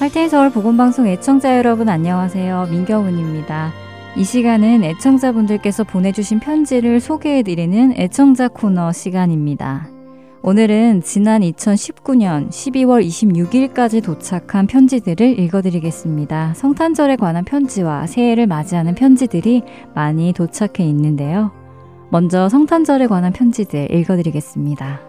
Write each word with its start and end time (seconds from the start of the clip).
할테인 0.00 0.30
서울 0.30 0.48
보건방송 0.48 1.06
애청자 1.08 1.58
여러분 1.58 1.90
안녕하세요. 1.90 2.68
민경훈입니다. 2.70 3.70
이 4.16 4.24
시간은 4.24 4.82
애청자분들께서 4.82 5.84
보내주신 5.84 6.40
편지를 6.40 7.00
소개해드리는 7.00 7.92
애청자 7.98 8.48
코너 8.48 8.92
시간입니다. 8.92 9.90
오늘은 10.40 11.02
지난 11.02 11.42
2019년 11.42 12.48
12월 12.48 13.06
26일까지 13.06 14.02
도착한 14.02 14.66
편지들을 14.66 15.38
읽어드리겠습니다. 15.38 16.54
성탄절에 16.54 17.16
관한 17.16 17.44
편지와 17.44 18.06
새해를 18.06 18.46
맞이하는 18.46 18.94
편지들이 18.94 19.64
많이 19.94 20.32
도착해 20.32 20.82
있는데요. 20.88 21.52
먼저 22.08 22.48
성탄절에 22.48 23.06
관한 23.06 23.34
편지들 23.34 23.94
읽어드리겠습니다. 23.94 25.02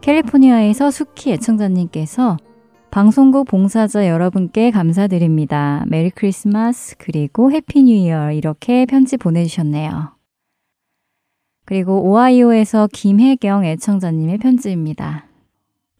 캘리포니아에서 0.00 0.90
수키 0.90 1.32
애청자님께서 1.32 2.38
방송국 2.90 3.46
봉사자 3.46 4.08
여러분께 4.08 4.72
감사드립니다. 4.72 5.84
Merry 5.86 6.10
Christmas 6.10 6.96
그리고 6.98 7.52
Happy 7.52 7.84
New 7.84 7.92
Year 7.92 8.32
이렇게 8.32 8.84
편지 8.84 9.16
보내주셨네요. 9.16 10.10
그리고 11.64 12.02
오하이오에서 12.02 12.88
김혜경 12.92 13.64
애청자님의 13.64 14.38
편지입니다. 14.38 15.26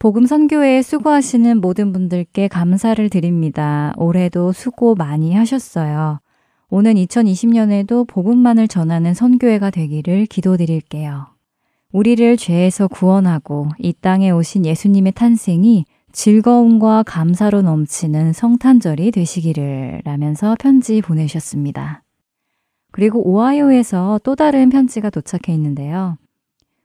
복음 0.01 0.27
선교회에 0.27 0.83
수고하시는 0.83 1.61
모든 1.61 1.93
분들께 1.93 2.49
감사를 2.49 3.09
드립니다. 3.09 3.93
올해도 3.97 4.51
수고 4.51 4.97
많이 4.97 5.33
하셨어요. 5.33 6.19
오는 6.71 6.95
2020년에도 6.95 8.05
복음만을 8.09 8.67
전하는 8.67 9.15
선교회가 9.15 9.71
되기를 9.71 10.27
기도드릴게요. 10.27 11.29
우리를 11.93 12.37
죄에서 12.37 12.89
구원하고 12.89 13.69
이 13.79 13.93
땅에 13.93 14.33
오신 14.33 14.67
예수님의 14.67 15.13
탄생이 15.13 15.85
즐거움과 16.13 17.03
감사로 17.05 17.63
넘치는 17.63 18.33
성탄절이 18.33 19.11
되시기를 19.13 20.03
라면서 20.05 20.57
편지 20.59 21.01
보내셨습니다. 21.01 22.03
그리고 22.93 23.27
오하이오에서 23.29 24.21
또 24.25 24.35
다른 24.35 24.69
편지가 24.69 25.11
도착해 25.11 25.55
있는데요. 25.55 26.19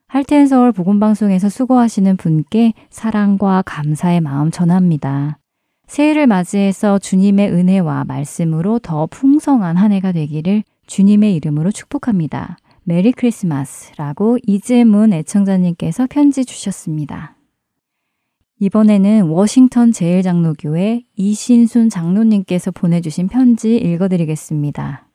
할텐 0.07 0.47
서울 0.47 0.71
복음방송에서 0.71 1.49
수고하시는 1.49 2.17
분께 2.17 2.73
사랑과 2.89 3.63
감사의 3.65 4.21
마음 4.21 4.51
전합니다. 4.51 5.39
새해를 5.87 6.27
맞이해서 6.27 6.99
주님의 6.99 7.51
은혜와 7.51 8.05
말씀으로 8.05 8.79
더 8.79 9.07
풍성한 9.07 9.77
한 9.77 9.91
해가 9.91 10.11
되기를 10.11 10.63
주님의 10.87 11.35
이름으로 11.35 11.71
축복합니다. 11.71 12.57
메리 12.83 13.11
크리스마스라고 13.11 14.37
이재문 14.45 15.11
애청자님께서 15.13 16.07
편지 16.09 16.45
주셨습니다. 16.45 17.34
이번에는 18.59 19.23
워싱턴 19.23 19.91
제일장로교회 19.91 21.03
이신순 21.15 21.89
장로님께서 21.89 22.71
보내주신 22.71 23.27
편지 23.27 23.75
읽어드리겠습니다. 23.75 25.07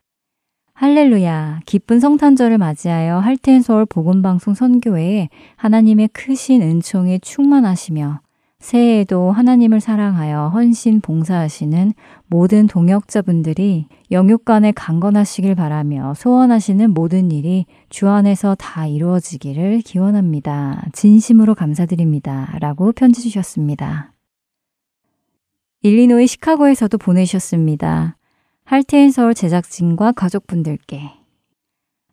할렐루야, 0.74 1.60
기쁜 1.66 2.00
성탄절을 2.00 2.58
맞이하여 2.58 3.18
할텐서울 3.18 3.86
복음방송 3.86 4.54
선교회에 4.54 5.28
하나님의 5.56 6.08
크신 6.08 6.62
은총에 6.62 7.18
충만하시며 7.18 8.20
새해에도 8.58 9.30
하나님을 9.30 9.80
사랑하여 9.80 10.48
헌신 10.48 11.00
봉사하시는 11.00 11.94
모든 12.30 12.68
동역자분들이 12.68 13.86
영육간에 14.12 14.70
강건하시길 14.70 15.56
바라며 15.56 16.14
소원하시는 16.14 16.94
모든 16.94 17.32
일이 17.32 17.66
주 17.88 18.08
안에서 18.08 18.54
다 18.54 18.86
이루어지기를 18.86 19.80
기원합니다. 19.80 20.86
진심으로 20.92 21.56
감사드립니다. 21.56 22.56
라고 22.60 22.92
편지 22.92 23.20
주셨습니다. 23.20 24.12
일리노이 25.82 26.28
시카고에서도 26.28 26.96
보내셨습니다. 26.98 28.16
할테인 28.64 29.10
서울 29.10 29.34
제작진과 29.34 30.12
가족분들께 30.12 31.10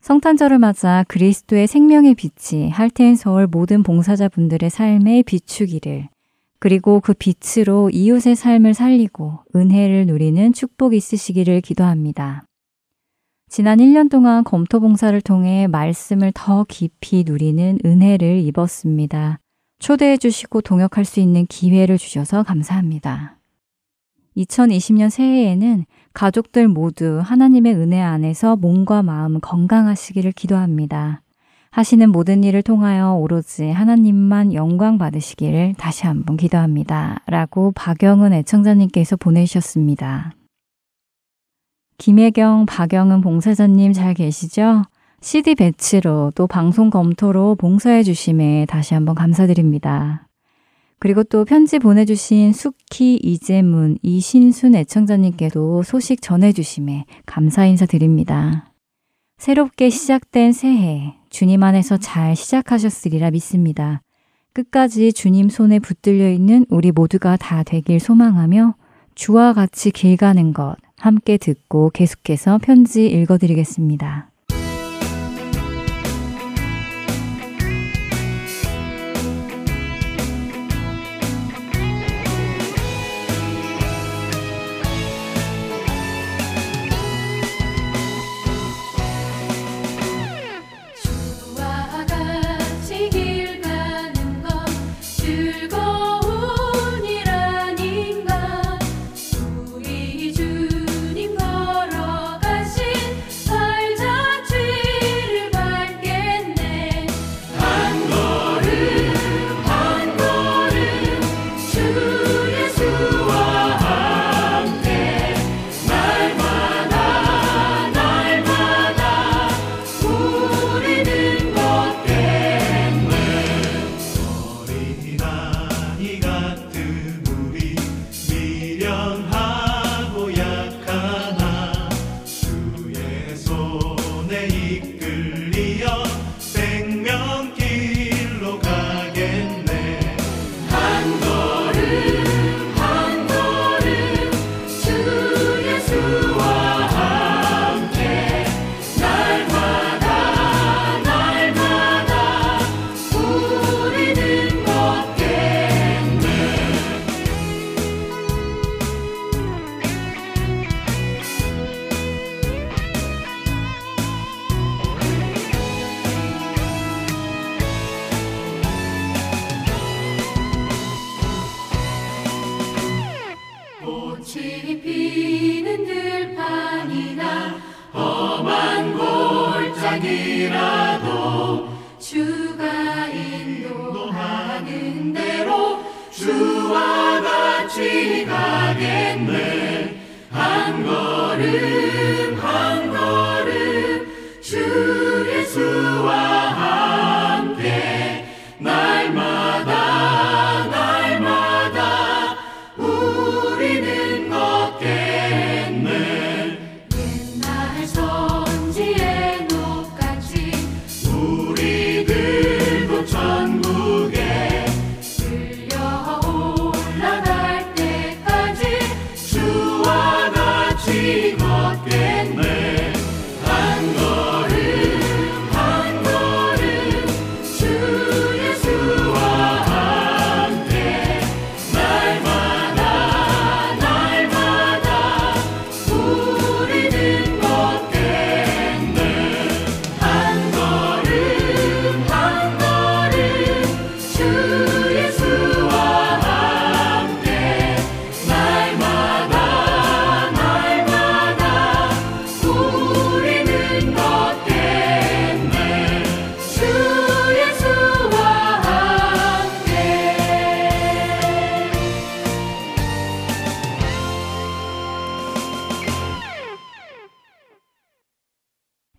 성탄절을 0.01 0.57
맞아 0.57 1.05
그리스도의 1.07 1.67
생명의 1.67 2.15
빛이 2.15 2.71
할테인 2.71 3.15
서울 3.15 3.45
모든 3.45 3.83
봉사자분들의 3.83 4.67
삶에 4.71 5.21
비추기를 5.21 6.09
그리고 6.59 6.99
그 6.99 7.13
빛으로 7.13 7.89
이웃의 7.91 8.35
삶을 8.35 8.73
살리고 8.73 9.39
은혜를 9.55 10.07
누리는 10.07 10.53
축복이 10.53 10.97
있으시기를 10.97 11.61
기도합니다. 11.61 12.45
지난 13.49 13.77
1년 13.79 14.09
동안 14.09 14.43
검토 14.43 14.79
봉사를 14.79 15.19
통해 15.21 15.67
말씀을 15.67 16.31
더 16.35 16.65
깊이 16.67 17.23
누리는 17.25 17.79
은혜를 17.85 18.39
입었습니다. 18.39 19.39
초대해 19.79 20.17
주시고 20.17 20.61
동역할 20.61 21.05
수 21.05 21.19
있는 21.19 21.45
기회를 21.45 21.97
주셔서 21.97 22.43
감사합니다. 22.43 23.37
2020년 24.35 25.09
새해에는 25.09 25.85
가족들 26.13 26.67
모두 26.67 27.19
하나님의 27.23 27.75
은혜 27.75 28.01
안에서 28.01 28.55
몸과 28.55 29.01
마음 29.01 29.39
건강하시기를 29.39 30.31
기도합니다. 30.33 31.21
하시는 31.71 32.09
모든 32.09 32.43
일을 32.43 32.63
통하여 32.63 33.13
오로지 33.13 33.69
하나님만 33.69 34.53
영광 34.53 34.97
받으시기를 34.97 35.75
다시 35.77 36.07
한번 36.07 36.37
기도합니다. 36.37 37.21
라고 37.27 37.71
박영은 37.71 38.33
애청자님께서 38.33 39.15
보내주셨습니다. 39.17 40.33
김혜경, 41.97 42.65
박영은 42.67 43.21
봉사자님 43.21 43.93
잘 43.93 44.13
계시죠? 44.13 44.83
CD 45.21 45.55
배치로 45.55 46.31
또 46.35 46.45
방송 46.45 46.89
검토로 46.89 47.55
봉사해 47.55 48.03
주심에 48.03 48.65
다시 48.67 48.93
한번 48.93 49.15
감사드립니다. 49.15 50.27
그리고 50.99 51.23
또 51.23 51.45
편지 51.45 51.79
보내주신 51.79 52.53
수키, 52.53 53.19
이재문, 53.21 53.97
이신순 54.01 54.75
애청자님께도 54.75 55.83
소식 55.83 56.21
전해주심에 56.21 57.05
감사 57.25 57.65
인사드립니다. 57.65 58.71
새롭게 59.37 59.89
시작된 59.91 60.53
새해, 60.53 61.16
주님 61.29 61.63
안에서 61.63 61.97
잘 61.97 62.35
시작하셨으리라 62.35 63.31
믿습니다. 63.31 64.01
끝까지 64.53 65.13
주님 65.13 65.49
손에 65.49 65.79
붙들려 65.79 66.31
있는 66.31 66.65
우리 66.69 66.91
모두가 66.91 67.37
다 67.37 67.63
되길 67.63 67.99
소망하며 67.99 68.75
주와 69.13 69.53
같이 69.53 69.91
길 69.91 70.17
가는 70.17 70.53
것 70.53 70.75
함께 70.97 71.37
듣고 71.37 71.91
계속해서 71.91 72.59
편지 72.59 73.07
읽어드리겠습니다. 73.07 74.31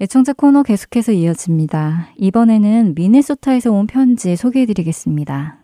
애청자 0.09 0.33
코너 0.33 0.63
계속해서 0.63 1.13
이어집니다. 1.13 2.09
이번에는 2.17 2.95
미네소타에서 2.95 3.71
온 3.71 3.87
편지 3.87 4.37
소개해드리겠습니다. 4.37 5.59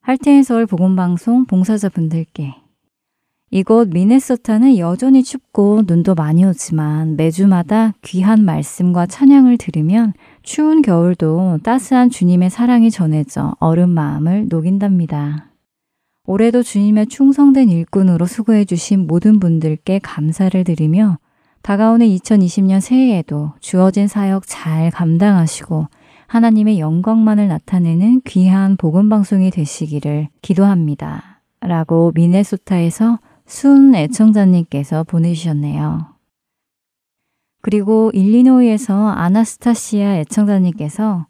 할테인 0.00 0.42
서울 0.42 0.66
보건방송 0.66 1.44
봉사자분들께 1.44 2.56
이곳 3.52 3.90
미네소타는 3.90 4.76
여전히 4.78 5.22
춥고 5.22 5.84
눈도 5.86 6.16
많이 6.16 6.44
오지만 6.44 7.14
매주마다 7.14 7.92
귀한 8.02 8.44
말씀과 8.44 9.06
찬양을 9.06 9.56
들으면 9.58 10.14
추운 10.42 10.82
겨울도 10.82 11.60
따스한 11.62 12.10
주님의 12.10 12.50
사랑이 12.50 12.90
전해져 12.90 13.54
얼음 13.60 13.90
마음을 13.90 14.48
녹인답니다. 14.48 15.52
올해도 16.26 16.64
주님의 16.64 17.06
충성된 17.06 17.68
일꾼으로 17.68 18.26
수고해 18.26 18.64
주신 18.64 19.06
모든 19.06 19.38
분들께 19.38 20.00
감사를 20.00 20.64
드리며 20.64 21.18
다가오는 21.64 22.06
2020년 22.06 22.82
새해에도 22.82 23.54
주어진 23.58 24.06
사역 24.06 24.42
잘 24.46 24.90
감당하시고 24.90 25.86
하나님의 26.26 26.78
영광만을 26.78 27.48
나타내는 27.48 28.20
귀한 28.26 28.76
복음 28.76 29.08
방송이 29.08 29.50
되시기를 29.50 30.28
기도합니다. 30.42 31.40
라고 31.60 32.12
미네소타에서 32.14 33.18
순 33.46 33.94
애청자님께서 33.94 35.04
보내주셨네요. 35.04 36.06
그리고 37.62 38.10
일리노이에서 38.12 39.08
아나스타시아 39.08 40.16
애청자님께서 40.16 41.26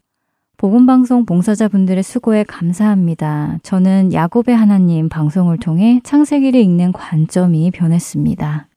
복음방송 0.57 1.25
봉사자분들의 1.25 2.03
수고에 2.03 2.43
감사합니다. 2.43 3.59
저는 3.63 4.11
야곱의 4.11 4.53
하나님 4.53 5.07
방송을 5.07 5.59
통해 5.59 6.01
창세기를 6.03 6.59
읽는 6.59 6.91
관점이 6.91 7.71
변했습니다. 7.71 8.67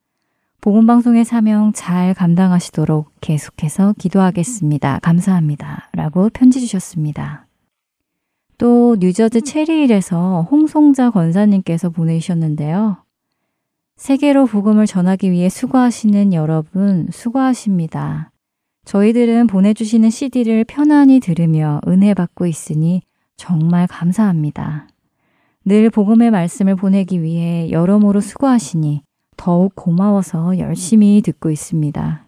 복음방송의 0.61 1.23
사명 1.23 1.71
잘 1.71 2.13
감당하시도록 2.13 3.13
계속해서 3.21 3.93
기도하겠습니다. 3.97 4.99
감사합니다. 5.01 5.89
라고 5.93 6.29
편지 6.33 6.59
주셨습니다. 6.59 7.47
또 8.57 8.97
뉴저지 8.99 9.41
체리힐에서 9.41 10.45
홍송자 10.51 11.11
권사님께서 11.11 11.91
보내주셨는데요. 11.91 12.97
세계로 13.95 14.47
복음을 14.47 14.85
전하기 14.85 15.31
위해 15.31 15.47
수고하시는 15.47 16.33
여러분 16.33 17.07
수고하십니다. 17.09 18.31
저희들은 18.83 19.47
보내주시는 19.47 20.09
CD를 20.09 20.65
편안히 20.65 21.21
들으며 21.21 21.79
은혜 21.87 22.13
받고 22.13 22.47
있으니 22.47 23.01
정말 23.37 23.87
감사합니다. 23.87 24.89
늘 25.63 25.89
복음의 25.89 26.31
말씀을 26.31 26.75
보내기 26.75 27.21
위해 27.21 27.71
여러모로 27.71 28.19
수고하시니 28.19 29.03
더욱 29.39 29.73
고마워서 29.73 30.59
열심히 30.59 31.21
듣고 31.23 31.49
있습니다. 31.49 32.27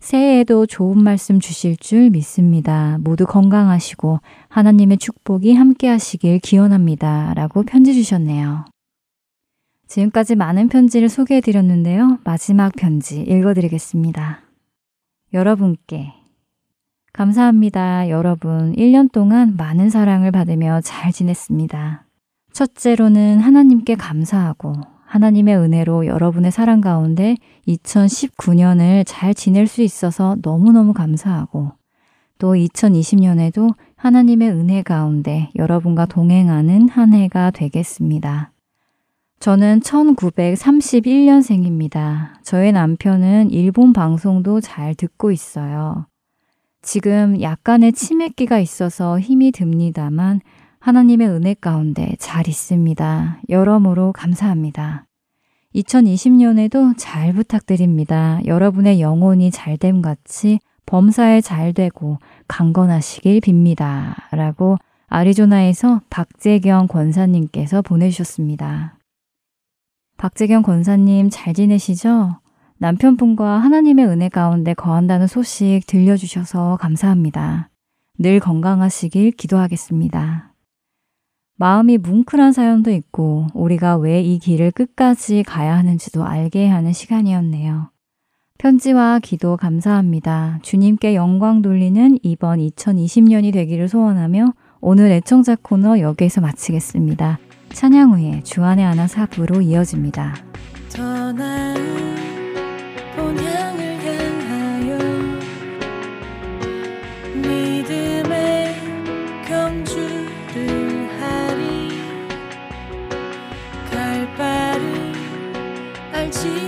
새해에도 0.00 0.66
좋은 0.66 1.00
말씀 1.00 1.38
주실 1.38 1.76
줄 1.76 2.10
믿습니다. 2.10 2.98
모두 3.00 3.26
건강하시고 3.26 4.18
하나님의 4.48 4.98
축복이 4.98 5.54
함께 5.54 5.86
하시길 5.86 6.40
기원합니다. 6.40 7.32
라고 7.34 7.62
편지 7.62 7.94
주셨네요. 7.94 8.64
지금까지 9.86 10.34
많은 10.34 10.68
편지를 10.68 11.08
소개해 11.08 11.40
드렸는데요. 11.40 12.18
마지막 12.24 12.72
편지 12.74 13.20
읽어 13.20 13.54
드리겠습니다. 13.54 14.40
여러분께 15.32 16.12
감사합니다. 17.12 18.10
여러분 18.10 18.74
1년 18.74 19.12
동안 19.12 19.54
많은 19.56 19.90
사랑을 19.90 20.32
받으며 20.32 20.80
잘 20.80 21.12
지냈습니다. 21.12 22.04
첫째로는 22.52 23.38
하나님께 23.38 23.94
감사하고 23.94 24.97
하나님의 25.08 25.56
은혜로 25.56 26.06
여러분의 26.06 26.52
사랑 26.52 26.82
가운데 26.82 27.36
2019년을 27.66 29.02
잘 29.06 29.32
지낼 29.34 29.66
수 29.66 29.82
있어서 29.82 30.36
너무너무 30.42 30.92
감사하고 30.92 31.72
또 32.38 32.54
2020년에도 32.54 33.74
하나님의 33.96 34.50
은혜 34.50 34.82
가운데 34.82 35.50
여러분과 35.56 36.04
동행하는 36.06 36.88
한 36.90 37.14
해가 37.14 37.50
되겠습니다. 37.50 38.52
저는 39.40 39.80
1931년생입니다. 39.80 42.34
저의 42.42 42.72
남편은 42.72 43.50
일본 43.50 43.94
방송도 43.94 44.60
잘 44.60 44.94
듣고 44.94 45.32
있어요. 45.32 46.06
지금 46.82 47.40
약간의 47.40 47.92
치맥기가 47.92 48.58
있어서 48.58 49.18
힘이 49.18 49.52
듭니다만 49.52 50.42
하나님의 50.80 51.28
은혜 51.28 51.54
가운데 51.54 52.14
잘 52.18 52.48
있습니다. 52.48 53.40
여러모로 53.48 54.12
감사합니다. 54.12 55.06
2020년에도 55.74 56.94
잘 56.96 57.32
부탁드립니다. 57.32 58.40
여러분의 58.46 59.00
영혼이 59.00 59.50
잘됨 59.50 60.02
같이 60.02 60.60
범사에 60.86 61.40
잘 61.40 61.72
되고 61.74 62.18
강건하시길 62.46 63.40
빕니다. 63.40 64.14
라고 64.30 64.78
아리조나에서 65.08 66.00
박재경 66.10 66.86
권사님께서 66.86 67.82
보내주셨습니다. 67.82 68.98
박재경 70.16 70.62
권사님 70.62 71.28
잘 71.30 71.54
지내시죠? 71.54 72.40
남편분과 72.78 73.58
하나님의 73.58 74.06
은혜 74.06 74.28
가운데 74.28 74.72
거한다는 74.72 75.26
소식 75.26 75.82
들려주셔서 75.86 76.78
감사합니다. 76.80 77.70
늘 78.18 78.40
건강하시길 78.40 79.32
기도하겠습니다. 79.32 80.47
마음이 81.58 81.98
뭉클한 81.98 82.52
사연도 82.52 82.90
있고 82.92 83.48
우리가 83.52 83.96
왜 83.96 84.22
이 84.22 84.38
길을 84.38 84.70
끝까지 84.70 85.42
가야 85.42 85.76
하는지도 85.76 86.24
알게 86.24 86.68
하는 86.68 86.92
시간이었네요. 86.92 87.90
편지와 88.58 89.20
기도 89.20 89.56
감사합니다. 89.56 90.58
주님께 90.62 91.14
영광 91.14 91.62
돌리는 91.62 92.18
이번 92.22 92.58
2020년이 92.58 93.52
되기를 93.52 93.88
소원하며 93.88 94.52
오늘 94.80 95.10
애청자 95.10 95.56
코너 95.60 96.00
여기에서 96.00 96.40
마치겠습니다. 96.40 97.38
찬양 97.72 98.12
후에 98.14 98.42
주안의 98.42 98.84
하나 98.84 99.06
사부로 99.06 99.60
이어집니다. 99.60 100.34
알 116.28 116.67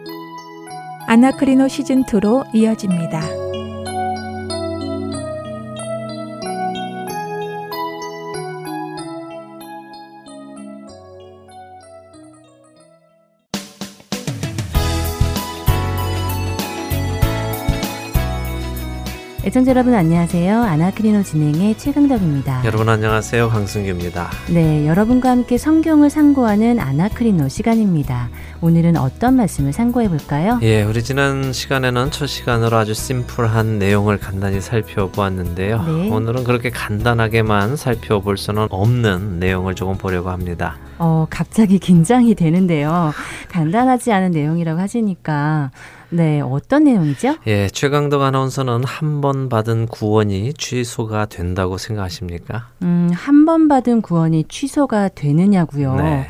아나크리노 1.07 1.65
시즌2로 1.65 2.45
이어집니다. 2.53 3.40
애청자 19.51 19.71
여러분 19.71 19.93
안녕하세요. 19.93 20.63
아나크리노 20.63 21.23
진행의 21.23 21.77
최강덕입니다. 21.77 22.63
여러분 22.63 22.87
안녕하세요. 22.87 23.47
황승규입니다. 23.47 24.29
네, 24.49 24.87
여러분과 24.87 25.29
함께 25.29 25.57
성경을 25.57 26.09
상고하는 26.09 26.79
아나크리노 26.79 27.49
시간입니다. 27.49 28.29
오늘은 28.61 28.95
어떤 28.95 29.35
말씀을 29.35 29.73
상고해 29.73 30.07
볼까요? 30.07 30.57
예, 30.61 30.83
우리 30.83 31.03
지난 31.03 31.51
시간에는 31.51 32.11
첫 32.11 32.27
시간으로 32.27 32.77
아주 32.77 32.93
심플한 32.93 33.77
내용을 33.77 34.19
간단히 34.19 34.61
살펴보았는데요. 34.61 35.83
네. 35.83 36.09
오늘은 36.09 36.45
그렇게 36.45 36.69
간단하게만 36.69 37.75
살펴볼 37.75 38.37
수는 38.37 38.67
없는 38.69 39.41
내용을 39.41 39.75
조금 39.75 39.97
보려고 39.97 40.29
합니다. 40.29 40.77
어, 40.97 41.27
갑자기 41.29 41.77
긴장이 41.77 42.35
되는데요. 42.35 43.11
간단하지 43.49 44.13
않은 44.13 44.31
내용이라고 44.31 44.79
하시니까 44.79 45.71
네, 46.11 46.41
어떤 46.41 46.83
내용이죠? 46.83 47.37
예, 47.47 47.67
최강덕 47.69 48.21
아나운서는 48.21 48.83
한 48.83 49.21
번 49.21 49.49
받은 49.49 49.85
구원이 49.87 50.53
취소가 50.55 51.25
된다고 51.27 51.77
생각하십니까? 51.77 52.67
음, 52.81 53.09
한 53.13 53.45
번 53.45 53.67
받은 53.67 54.01
구원이 54.01 54.45
취소가 54.49 55.09
되느냐고요. 55.09 55.95
네, 55.95 56.27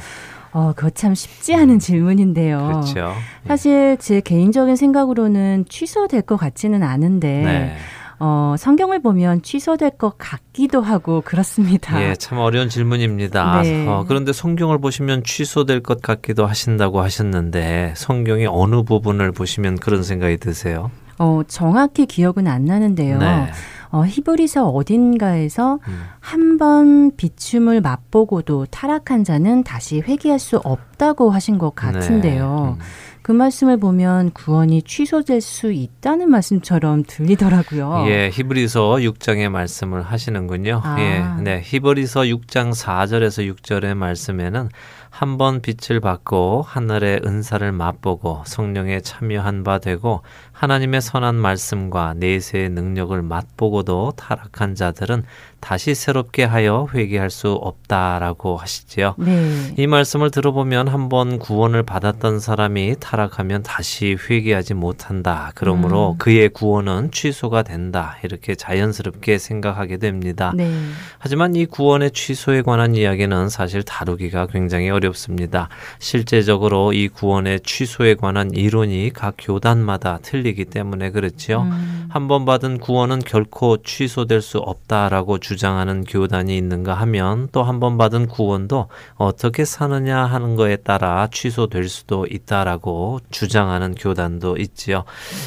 어, 0.52 0.74
그거 0.76 0.90
참 0.90 1.16
쉽지 1.16 1.56
않은 1.56 1.80
질문인데요. 1.80 2.58
그렇죠. 2.68 3.14
사실 3.48 3.98
제 4.00 4.20
개인적인 4.22 4.76
생각으로는 4.76 5.66
취소될 5.70 6.24
것 6.24 6.36
같지는 6.38 6.84
않은데 6.84 7.28
네. 7.44 7.76
어, 8.24 8.54
성경을 8.56 9.02
보면 9.02 9.42
취소될 9.42 9.98
것 9.98 10.16
같기도 10.20 10.82
하고 10.82 11.22
그렇습니다. 11.22 12.00
예, 12.04 12.14
참 12.14 12.38
어려운 12.38 12.70
질문입니다. 12.70 13.64
네. 13.64 13.88
어, 13.88 14.06
그런데 14.08 14.32
성경을 14.32 14.78
보시면 14.78 15.24
취소될 15.24 15.82
것 15.82 16.04
같기도 16.04 16.46
하신다고 16.46 17.02
하셨는데 17.02 17.96
성경의 17.98 18.46
어느 18.46 18.84
부분을 18.84 19.32
보시면 19.32 19.78
그런 19.78 20.04
생각이 20.04 20.38
드세요? 20.38 20.92
어, 21.18 21.42
정확히 21.48 22.06
기억은 22.06 22.46
안 22.46 22.66
나는데요. 22.66 23.18
네. 23.18 23.52
어, 23.90 24.06
히브리서 24.06 24.70
어딘가에서 24.70 25.80
음. 25.88 26.04
한번 26.20 27.16
비춤을 27.18 27.82
맛보고도 27.82 28.68
타락한 28.68 29.24
자는 29.24 29.64
다시 29.64 30.00
회개할 30.00 30.38
수 30.38 30.58
없다고 30.58 31.32
하신 31.32 31.58
것 31.58 31.74
같은데요. 31.74 32.78
네. 32.78 32.84
음. 32.84 32.88
그 33.32 33.34
말씀을 33.34 33.78
보면 33.78 34.32
구원이 34.32 34.82
취소될 34.82 35.40
수 35.40 35.72
있다는 35.72 36.30
말씀처럼 36.30 37.04
들리더라고요. 37.08 38.04
예, 38.08 38.30
히브리서 38.30 38.96
6장의 38.96 39.48
말씀을 39.48 40.02
하시는군요. 40.02 40.82
아. 40.84 40.98
예, 41.00 41.42
네, 41.42 41.62
히브리서 41.64 42.24
6장 42.24 42.74
4절에서 42.74 43.56
6절의 43.56 43.94
말씀에는 43.96 44.68
한 45.10 45.38
번 45.38 45.62
빛을 45.62 46.00
받고 46.02 46.64
하늘의 46.68 47.22
은사를 47.26 47.70
맛보고 47.72 48.44
성령에 48.46 49.00
참여한 49.02 49.64
바 49.64 49.78
되고 49.80 50.22
하나님의 50.62 51.02
선한 51.02 51.38
말씀과 51.38 52.14
내세의 52.18 52.70
능력을 52.70 53.20
맛보고도 53.24 54.14
타락한 54.16 54.76
자들은 54.76 55.24
다시 55.60 55.96
새롭게 55.96 56.44
하여 56.44 56.88
회개할 56.94 57.32
수 57.32 57.54
없다라고 57.54 58.58
하시지요. 58.58 59.16
네. 59.18 59.74
이 59.78 59.88
말씀을 59.88 60.30
들어보면 60.30 60.88
한번 60.88 61.40
구원을 61.40 61.82
받았던 61.82 62.40
사람이 62.40 62.96
타락하면 63.00 63.64
다시 63.64 64.16
회개하지 64.30 64.76
못한다. 64.76 65.52
그러므로 65.56 66.12
음. 66.12 66.18
그의 66.20 66.50
구원은 66.50 67.10
취소가 67.12 67.64
된다. 67.64 68.18
이렇게 68.24 68.54
자연스럽게 68.54 69.40
생각하게 69.40 69.98
됩니다. 69.98 70.52
네. 70.56 70.72
하지만 71.18 71.56
이 71.56 71.66
구원의 71.66 72.12
취소에 72.12 72.62
관한 72.62 72.94
이야기는 72.94 73.50
사실 73.50 73.82
다루기가 73.82 74.46
굉장히 74.46 74.92
어렵습니다. 74.92 75.70
실제적으로 75.98 76.94
이 76.94 77.08
구원의 77.08 77.62
취소에 77.62 78.14
관한 78.14 78.52
이론이 78.54 79.12
각 79.14 79.36
교단마다 79.40 80.20
틀리 80.22 80.51
기 80.54 80.66
때문에 80.66 81.12
그렇지요. 81.12 81.62
음. 81.64 82.08
한번 82.10 82.46
받은 82.46 82.80
구원은 82.80 83.20
결코 83.20 83.78
취소될 83.82 84.42
수 84.42 84.58
없다라고 84.60 85.38
주장하는 85.40 86.04
교단이 86.04 86.58
있는가 86.58 86.94
하면 86.94 87.48
또 87.52 87.64
한 87.64 87.80
번 87.82 87.98
받은 87.98 88.28
구원도 88.28 88.88
어떻게 89.16 89.66
사느냐 89.66 90.26
하는 90.26 90.56
거에 90.56 90.76
따라 90.76 91.28
취소될 91.32 91.90
수도 91.90 92.28
있다라고 92.30 93.20
주장하는 93.32 93.96
교단도 93.96 94.58
있지요. 94.58 95.04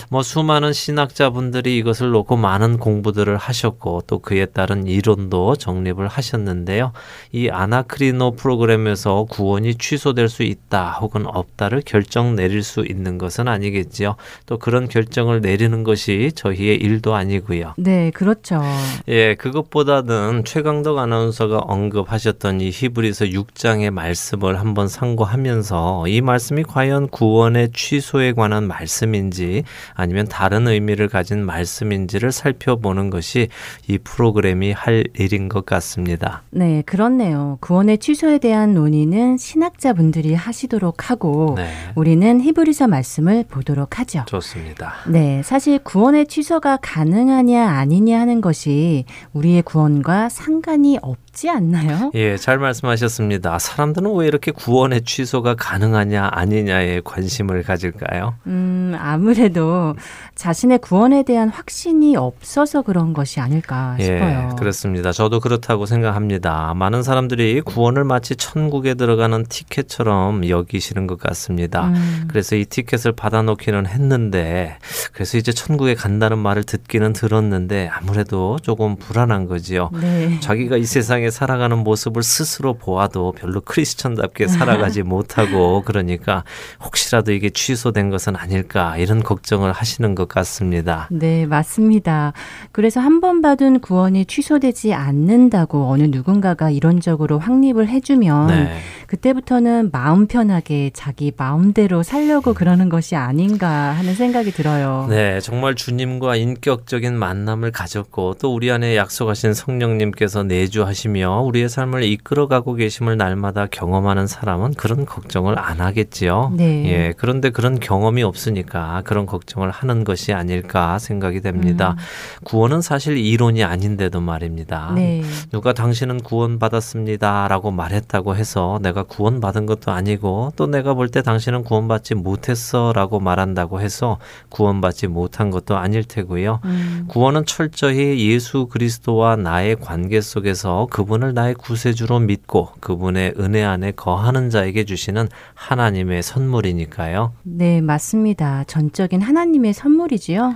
뭐 0.09 0.23
수많은 0.23 0.73
신학자분들이 0.73 1.77
이것을 1.79 2.11
놓고 2.11 2.37
많은 2.37 2.79
공부들을 2.79 3.37
하셨고 3.37 4.03
또 4.07 4.19
그에 4.19 4.47
따른 4.47 4.87
이론도 4.87 5.57
정립을 5.57 6.09
하셨는데요. 6.09 6.93
이 7.33 7.49
아나크리노 7.51 8.33
프로그램에서 8.37 9.25
구원이 9.31 9.77
취소될 9.77 10.29
수 10.29 10.43
있다 10.43 10.99
혹은 11.01 11.27
없다를 11.27 11.83
결정 11.85 12.35
내릴 12.35 12.63
수 12.63 12.85
있는 12.85 13.19
것은 13.19 13.47
아니겠지요. 13.49 14.17
또 14.47 14.59
그런 14.59 14.89
결정을 14.95 15.41
내리는 15.41 15.83
것이 15.83 16.31
저희의 16.37 16.77
일도 16.77 17.17
아니고요. 17.17 17.75
네, 17.77 18.13
그렇죠. 18.13 18.63
예, 19.09 19.35
그것보다는 19.35 20.45
최강덕 20.45 20.99
아나운서가 20.99 21.59
언급하셨던 21.59 22.61
이 22.61 22.71
히브리서 22.71 23.25
6장의 23.25 23.91
말씀을 23.91 24.61
한번 24.61 24.87
상고하면서 24.87 26.07
이 26.07 26.21
말씀이 26.21 26.63
과연 26.63 27.09
구원의 27.09 27.71
취소에 27.73 28.35
관한 28.35 28.69
말씀인지 28.69 29.65
아니면 29.95 30.27
다른 30.29 30.69
의미를 30.69 31.09
가진 31.09 31.45
말씀인지를 31.45 32.31
살펴보는 32.31 33.11
것이 33.11 33.49
이 33.89 33.99
프로그램이 33.99 34.71
할 34.71 35.03
일인 35.19 35.49
것 35.49 35.67
같습니다. 35.67 36.45
네, 36.51 36.85
그렇네요. 36.87 37.59
구원의 37.61 37.99
취소에 37.99 38.39
대한 38.39 38.75
논의는 38.75 39.39
신학자분들이 39.39 40.35
하시도록 40.35 41.11
하고 41.11 41.55
네. 41.57 41.69
우리는 41.97 42.41
히브리서 42.41 42.87
말씀을 42.87 43.45
보도록 43.49 43.99
하죠. 43.99 44.23
좋습니다. 44.27 44.74
네, 45.07 45.43
사실 45.43 45.79
구원의 45.79 46.27
취소가 46.27 46.79
가능하냐 46.81 47.69
아니냐 47.69 48.21
하는 48.21 48.41
것이 48.41 49.05
우리의 49.33 49.63
구원과 49.63 50.29
상관이 50.29 50.99
없지 51.03 51.51
않나요? 51.51 52.11
예, 52.15 52.37
잘 52.37 52.59
말씀하셨습니다. 52.59 53.59
사람들은 53.59 54.15
왜 54.15 54.27
이렇게 54.27 54.51
구원의 54.51 55.03
취소가 55.03 55.55
가능하냐 55.55 56.31
아니냐에 56.33 57.01
관심을 57.05 57.63
가질까요? 57.63 58.35
음, 58.47 58.97
아무래도 58.99 59.95
자신의 60.35 60.79
구원에 60.79 61.23
대한 61.23 61.49
확신이 61.49 62.17
없어서 62.17 62.83
그런 62.83 63.13
것이 63.13 63.41
아닐까 63.41 63.97
싶어요. 64.01 64.51
예, 64.53 64.57
그렇습니다. 64.57 65.13
저도 65.13 65.41
그렇다고 65.41 65.87
생각합니다. 65.87 66.75
많은 66.75 67.03
사람들이 67.03 67.61
구원을 67.63 68.05
마치 68.05 68.37
천국에 68.37 68.95
들어가는 68.95 69.45
티켓처럼 69.49 70.49
여기시는 70.49 71.07
것 71.07 71.19
같습니다. 71.19 71.89
음, 71.89 72.25
그래서 72.29 72.57
이 72.57 72.65
티켓을 72.65 73.13
받아놓기는 73.13 73.87
했는데, 73.87 74.64
그래서 75.13 75.39
이제 75.39 75.53
천국에 75.53 75.95
간다는 75.95 76.39
말을 76.39 76.65
듣기는 76.65 77.13
들었는데, 77.13 77.89
아무래도 77.93 78.59
조금 78.63 78.97
불안한 78.97 79.47
거지요. 79.47 79.91
네. 80.01 80.39
자기가 80.41 80.77
이 80.77 80.85
세상에 80.85 81.31
살아가는 81.31 81.77
모습을 81.79 82.23
스스로 82.23 82.75
보아도 82.75 83.33
별로 83.33 83.61
크리스천답게 83.61 84.49
살아가지 84.49 85.03
못하고, 85.05 85.83
그러니까 85.85 86.45
혹시라도 86.85 87.33
이게 87.33 87.51
취소된 87.51 88.11
것은 88.11 88.37
아닐까, 88.37 88.97
이런 88.97 89.23
걱정을 89.23 89.73
하시는 89.73 90.15
것 90.15 90.29
같습니다. 90.29 91.09
네, 91.11 91.47
맞습니다. 91.47 92.33
그래서 92.73 93.01
한 93.01 93.15
번 93.25 93.41
받은 93.41 93.81
구원이 93.81 94.27
취소되지 94.27 94.93
않는다고 94.93 95.89
어느 95.89 96.03
누군가가 96.03 96.69
이론적으로 96.69 97.39
확립을 97.39 97.89
해주면 97.89 98.47
네. 98.49 98.77
그때부터는 99.07 99.91
마음 99.93 100.27
편하게 100.27 100.91
자기 100.93 101.33
마음대로 101.37 102.03
살려고 102.03 102.53
그러는 102.53 102.89
것이 102.89 103.17
아닌가 103.17 103.69
하는 103.93 104.15
생각이 104.15 104.53
들어요. 104.55 105.07
네, 105.09 105.41
정말 105.41 105.75
주님과 105.75 106.37
인격적인 106.37 107.17
만남을 107.17 107.71
가졌고 107.73 108.35
또 108.41 108.55
우리 108.55 108.71
안에 108.71 108.97
약속하신 108.97 109.55
성령님께서 109.55 110.43
내주하시며 110.45 111.41
우리의 111.43 111.69
삶을 111.69 112.03
이끌어가고 112.05 112.75
계심을 112.75 113.17
날마다 113.17 113.67
경험하는 113.67 114.27
사람은 114.27 114.75
그런 114.75 115.07
걱정을 115.07 115.59
안 115.59 115.81
하겠지요. 115.81 116.53
네. 116.57 116.85
예, 116.87 117.15
그런데 117.17 117.51
그런 117.51 117.79
경험이 117.81 118.23
없으니까 118.23 119.03
그런 119.05 119.27
걱정을 119.27 119.71
하는 119.71 120.05
것이 120.05 120.33
아닐까 120.33 120.99
생각이 120.99 121.41
됩니다. 121.41 121.97
구원은 122.45 122.81
사실 122.81 123.17
이론이 123.17 123.65
아닌데도 123.65 124.21
말입니다. 124.21 124.93
네. 124.95 125.23
누가 125.53 125.73
당신은 125.73 126.23
구원받았습니다라고 126.23 127.71
말했다고 127.71 128.37
해서 128.37 128.79
내가 128.83 129.03
구원받은 129.03 129.67
것도 129.67 129.91
아니고 129.93 130.53
또 130.57 130.67
내가 130.67 130.95
볼 130.95 131.05
때 131.15 131.23
당신은 131.23 131.63
구원받지 131.65 132.15
못했어라고 132.15 133.21
말한다고 133.21 133.81
해서 133.81 134.19
구원받지 134.55 135.09
못한 135.09 135.51
것도 135.51 135.77
아닐 135.77 136.05
테고요. 136.05 136.61
음, 136.65 137.05
구원은 137.09 137.45
철저히 137.45 138.31
예수 138.31 138.67
그리스도와 138.67 139.35
나의 139.35 139.75
관계 139.77 140.21
속에서 140.21 140.87
그분을 140.91 141.35
나의 141.35 141.55
구세주로 141.55 142.21
믿고 142.21 142.69
그분의 142.81 143.35
은혜 143.41 143.65
안에 143.65 143.91
거하는 143.93 144.51
자에게 144.51 144.85
주시는 144.85 145.29
하나님의 145.55 146.23
선물이니까요. 146.23 147.33
네, 147.43 147.81
맞습니다. 147.81 148.63
전적인 148.65 149.21
하나님의 149.21 149.73
선물이지요. 149.73 150.55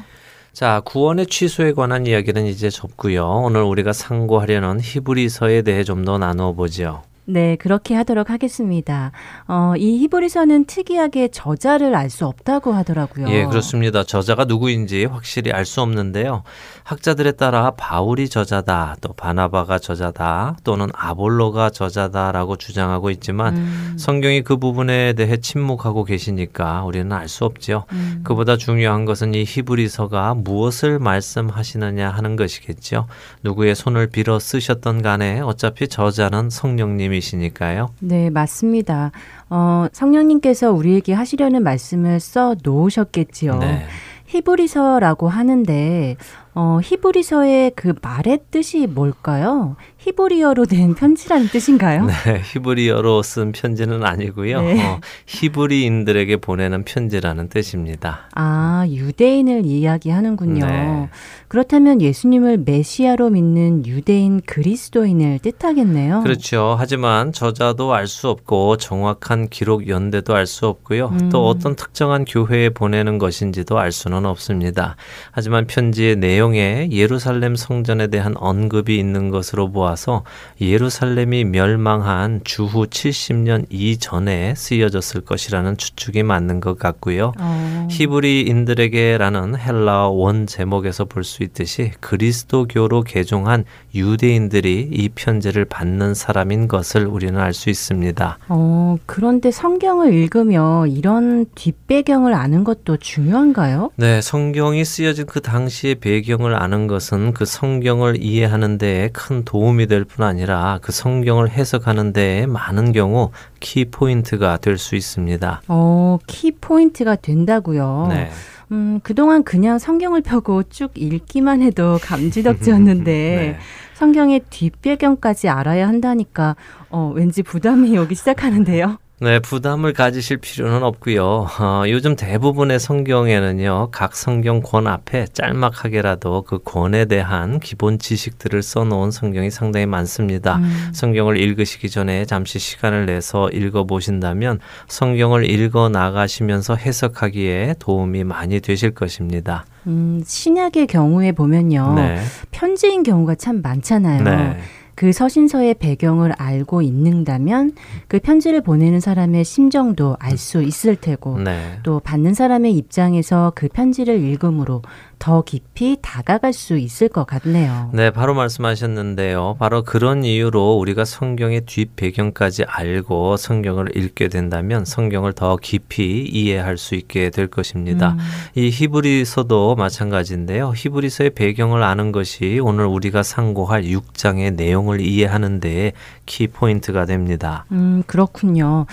자, 0.53 0.81
구원의 0.85 1.27
취소에 1.27 1.73
관한 1.73 2.07
이야기는 2.07 2.47
이제 2.47 2.71
접고요. 2.71 3.25
오늘 3.27 3.63
우리가 3.63 3.93
상고하려는 3.93 4.81
히브리서에 4.81 5.63
대해 5.63 5.85
좀 5.85 6.05
더 6.05 6.19
나누어 6.19 6.53
보죠. 6.53 7.03
네, 7.31 7.57
그렇게 7.57 7.95
하도록 7.95 8.31
하겠습니다. 8.31 9.13
어, 9.47 9.75
이 9.77 9.99
히브리서는 9.99 10.65
특이하게 10.65 11.29
저자를 11.29 11.95
알 11.95 12.09
수 12.09 12.25
없다고 12.25 12.73
하더라고요. 12.73 13.29
예, 13.29 13.45
그렇습니다. 13.45 14.03
저자가 14.03 14.47
누구인지 14.47 15.05
확실히 15.05 15.53
알 15.53 15.67
수 15.67 15.83
없는데요. 15.83 16.43
학자들에 16.85 17.33
따라 17.33 17.73
바울이 17.73 18.31
저자다, 18.31 18.97
또 19.03 19.13
바나바가 19.13 19.79
저자다, 19.79 20.57
또는 20.65 20.89
아볼로가 20.95 21.69
저자다라고 21.69 22.57
주장하고 22.57 23.11
있지만 23.11 23.57
음, 23.59 23.95
성경이 23.99 24.41
그 24.43 24.57
부분에 24.57 25.13
대해 25.13 25.37
침묵하고 25.37 26.05
계시니까 26.05 26.85
우리는 26.85 27.13
알 27.13 27.29
수 27.29 27.45
없지요. 27.45 27.85
음. 27.93 28.23
그보다 28.25 28.57
중요한 28.57 29.05
것은 29.05 29.35
이 29.35 29.45
히브리서가 29.45 30.33
무엇을 30.33 30.99
말씀하시느냐 30.99 32.09
하는 32.09 32.37
것이겠지요. 32.37 33.07
누구의 33.45 33.75
손을 33.75 34.07
빌어 34.07 34.39
쓰셨던 34.39 35.03
간에 35.03 35.41
어차피 35.41 35.89
저자는 35.89 36.49
성령님이 36.49 37.18
시니까요. 37.21 37.91
네, 38.01 38.31
맞습니다. 38.31 39.13
어, 39.51 39.87
성령님께서 39.93 40.73
우리에게 40.73 41.13
하시려는 41.13 41.63
말씀을 41.63 42.21
써 42.21 42.55
놓으셨겠지요. 42.63 43.59
네. 43.59 43.87
히브리서라고 44.27 45.29
하는데 45.29 46.17
어, 46.61 46.81
히브리서의 46.83 47.71
그 47.77 47.95
말의 48.03 48.41
뜻이 48.51 48.89
뭘까요? 48.89 49.77
히브리어로 49.99 50.65
된 50.65 50.97
편지라는 50.97 51.47
뜻인가요? 51.49 52.07
네, 52.07 52.41
히브리어로 52.53 53.23
쓴 53.23 53.53
편지는 53.53 54.05
아니고요. 54.05 54.63
네. 54.63 54.85
어, 54.85 55.01
히브리인들에게 55.27 56.39
보내는 56.39 56.83
편지라는 56.85 57.49
뜻입니다. 57.49 58.29
아, 58.35 58.85
유대인을 58.89 59.67
이야기하는군요. 59.67 60.67
네. 60.67 61.09
그렇다면 61.47 62.03
예수님을 62.03 62.59
메시아로 62.67 63.31
믿는 63.31 63.87
유대인 63.87 64.41
그리스도인을 64.45 65.39
뜻하겠네요. 65.39 66.23
그렇죠. 66.25 66.75
하지만 66.77 67.33
저자도 67.33 67.95
알 67.95 68.09
수 68.09 68.31
없고 68.31 68.79
정확한 68.79 69.49
기록 69.49 69.87
연대도 69.87 70.35
알 70.35 70.47
수 70.47 70.67
없고요. 70.67 71.09
음. 71.09 71.29
또 71.31 71.47
어떤 71.47 71.77
특정한 71.77 72.25
교회에 72.25 72.71
보내는 72.71 73.19
것인지도 73.19 73.79
알 73.79 73.93
수는 73.93 74.25
없습니다. 74.27 74.97
하지만 75.31 75.67
편지의 75.67 76.17
내용 76.17 76.48
에 76.57 76.89
예루살렘 76.91 77.55
성전에 77.57 78.07
대한 78.09 78.35
언급이 78.37 78.99
있는 78.99 79.31
것으로 79.31 79.71
보아서 79.71 80.25
예루살렘이 80.61 81.45
멸망한 81.45 82.41
주후 82.45 82.87
70년 82.87 83.67
이전에 83.71 84.55
쓰여졌을 84.57 85.21
것이라는 85.21 85.77
추측이 85.77 86.23
맞는 86.23 86.61
것 86.61 86.79
같고요. 86.79 87.33
어, 87.39 87.89
히브리인들에게라는 87.91 89.57
헬라어 89.59 90.09
원 90.11 90.47
제목에서 90.47 91.05
볼 91.05 91.29
수 91.29 91.43
있듯이 91.43 91.91
그리스도교로 92.01 93.03
개종한 93.03 93.65
유대인들이 93.95 94.89
이 94.91 95.09
편지를 95.11 95.65
받는 95.67 96.15
사람인 96.15 96.69
것을 96.69 97.07
우리는 97.07 97.39
알 97.39 97.53
수 97.53 97.71
있습니다. 97.71 98.39
어, 98.49 98.97
그런데 99.05 99.51
성경을 99.51 100.15
읽으며 100.15 100.87
이런 100.87 101.47
뒷배경을 101.55 102.33
아는 102.35 102.63
것도 102.63 102.97
중요한가요? 102.99 103.91
네, 103.97 104.21
성경이 104.21 104.85
쓰여진 104.85 105.27
그 105.27 105.41
당시의 105.41 105.97
배경 105.97 106.28
을 106.29 106.55
아는 106.55 106.87
것은 106.87 107.33
그 107.33 107.45
성경을 107.47 108.23
이해하는 108.23 108.77
데에 108.79 109.09
큰 109.13 109.45
도움이 109.45 109.87
될 109.87 110.05
뿐 110.05 110.25
아니라 110.25 110.79
그 110.83 110.93
성경을 110.93 111.51
해석하는 111.51 112.13
데에 112.13 112.47
많은 112.47 112.93
경우 112.93 113.31
키포인트가 113.61 114.59
될 114.59 114.77
수 114.79 114.95
있습니다. 114.97 115.63
어, 115.69 116.19
키포인트가 116.27 117.17
된다고요. 117.17 118.07
네. 118.11 118.31
음, 118.71 119.01
그동안 119.03 119.43
그냥 119.45 119.79
성경을 119.79 120.21
펴고 120.21 120.65
쭉 120.65 120.91
읽기만 120.95 121.63
해도 121.63 121.99
감지덕지였는데 122.03 123.05
네. 123.05 123.59
성경의 123.95 124.43
뒷배경까지 124.51 125.49
알아야 125.49 125.89
한다니까 125.89 126.55
어, 126.91 127.11
왠지 127.15 127.43
부담이 127.43 127.97
오기 127.99 128.15
시작하는데요. 128.15 128.99
네, 129.21 129.41
부담을 129.41 129.93
가지실 129.93 130.37
필요는 130.37 130.85
없고요. 130.85 131.25
어, 131.27 131.83
요즘 131.89 132.15
대부분의 132.15 132.79
성경에는요, 132.79 133.89
각 133.91 134.15
성경 134.15 134.63
권 134.63 134.87
앞에 134.87 135.27
짤막하게라도 135.33 136.43
그 136.43 136.61
권에 136.65 137.07
대한 137.07 137.59
기본 137.59 137.99
지식들을 137.99 138.63
써놓은 138.63 139.11
성경이 139.11 139.51
상당히 139.51 139.87
많습니다. 139.87 140.59
음. 140.59 140.91
성경을 140.93 141.37
읽으시기 141.37 141.91
전에 141.91 142.27
잠시 142.27 142.61
시간을 142.61 143.07
내서 143.07 143.49
읽어보신다면 143.51 144.61
성경을 144.87 145.51
읽어 145.51 145.89
나가시면서 145.89 146.77
해석하기에 146.77 147.75
도움이 147.81 148.23
많이 148.23 148.61
되실 148.61 148.93
것입니다. 148.93 149.67
음, 149.89 150.23
신약의 150.25 150.87
경우에 150.87 151.33
보면요. 151.33 151.95
네. 151.97 152.21
편지인 152.53 153.03
경우가 153.03 153.35
참 153.35 153.63
많잖아요. 153.63 154.23
네. 154.23 154.61
그 154.99 155.13
서신서의 155.13 155.75
배경을 155.75 156.33
알고 156.33 156.83
있는다면 156.83 157.71
그 158.09 158.19
편지를 158.19 158.63
보내는 158.63 158.99
사람의 158.99 159.45
심정도 159.45 160.17
알 160.19 160.37
수 160.37 160.61
있을 160.61 160.97
테고 160.97 161.39
네. 161.39 161.79
또 161.85 162.01
받는 162.01 162.35
사람의 162.35 162.77
입장에서 162.77 163.53
그 163.55 163.69
편지를 163.69 164.21
읽음으로 164.21 164.83
더 165.19 165.43
깊이 165.43 165.97
다가갈 166.01 166.53
수 166.53 166.79
있을 166.79 167.09
것 167.09 167.25
같네요. 167.25 167.91
네, 167.93 168.11
바로 168.11 168.35
말씀하셨는데요. 168.35 169.57
바로 169.59 169.83
그런 169.83 170.25
이유로 170.25 170.75
우리가 170.79 171.05
성경의 171.05 171.63
뒷 171.63 171.97
배경까지 171.97 172.65
알고 172.65 173.37
성경을 173.37 173.97
읽게 173.97 174.29
된다면 174.29 174.85
성경을 174.85 175.33
더 175.33 175.57
깊이 175.57 176.25
이해할 176.25 176.79
수 176.79 176.95
있게 176.95 177.31
될 177.31 177.49
것입니다. 177.49 178.13
음. 178.13 178.19
이 178.55 178.71
히브리서도 178.71 179.77
마찬가지인데요. 179.77 180.73
히브리서의 180.75 181.31
배경을 181.31 181.83
아는 181.83 182.13
것이 182.13 182.61
오늘 182.63 182.87
우리가 182.87 183.23
상고할 183.23 183.83
6장의 183.83 184.55
내용을 184.55 185.01
이해하는 185.01 185.61
데에 185.61 185.93
키포인트가 186.27 187.07
됩니다. 187.07 187.65
음, 187.73 188.03
그렇군요. 188.07 188.87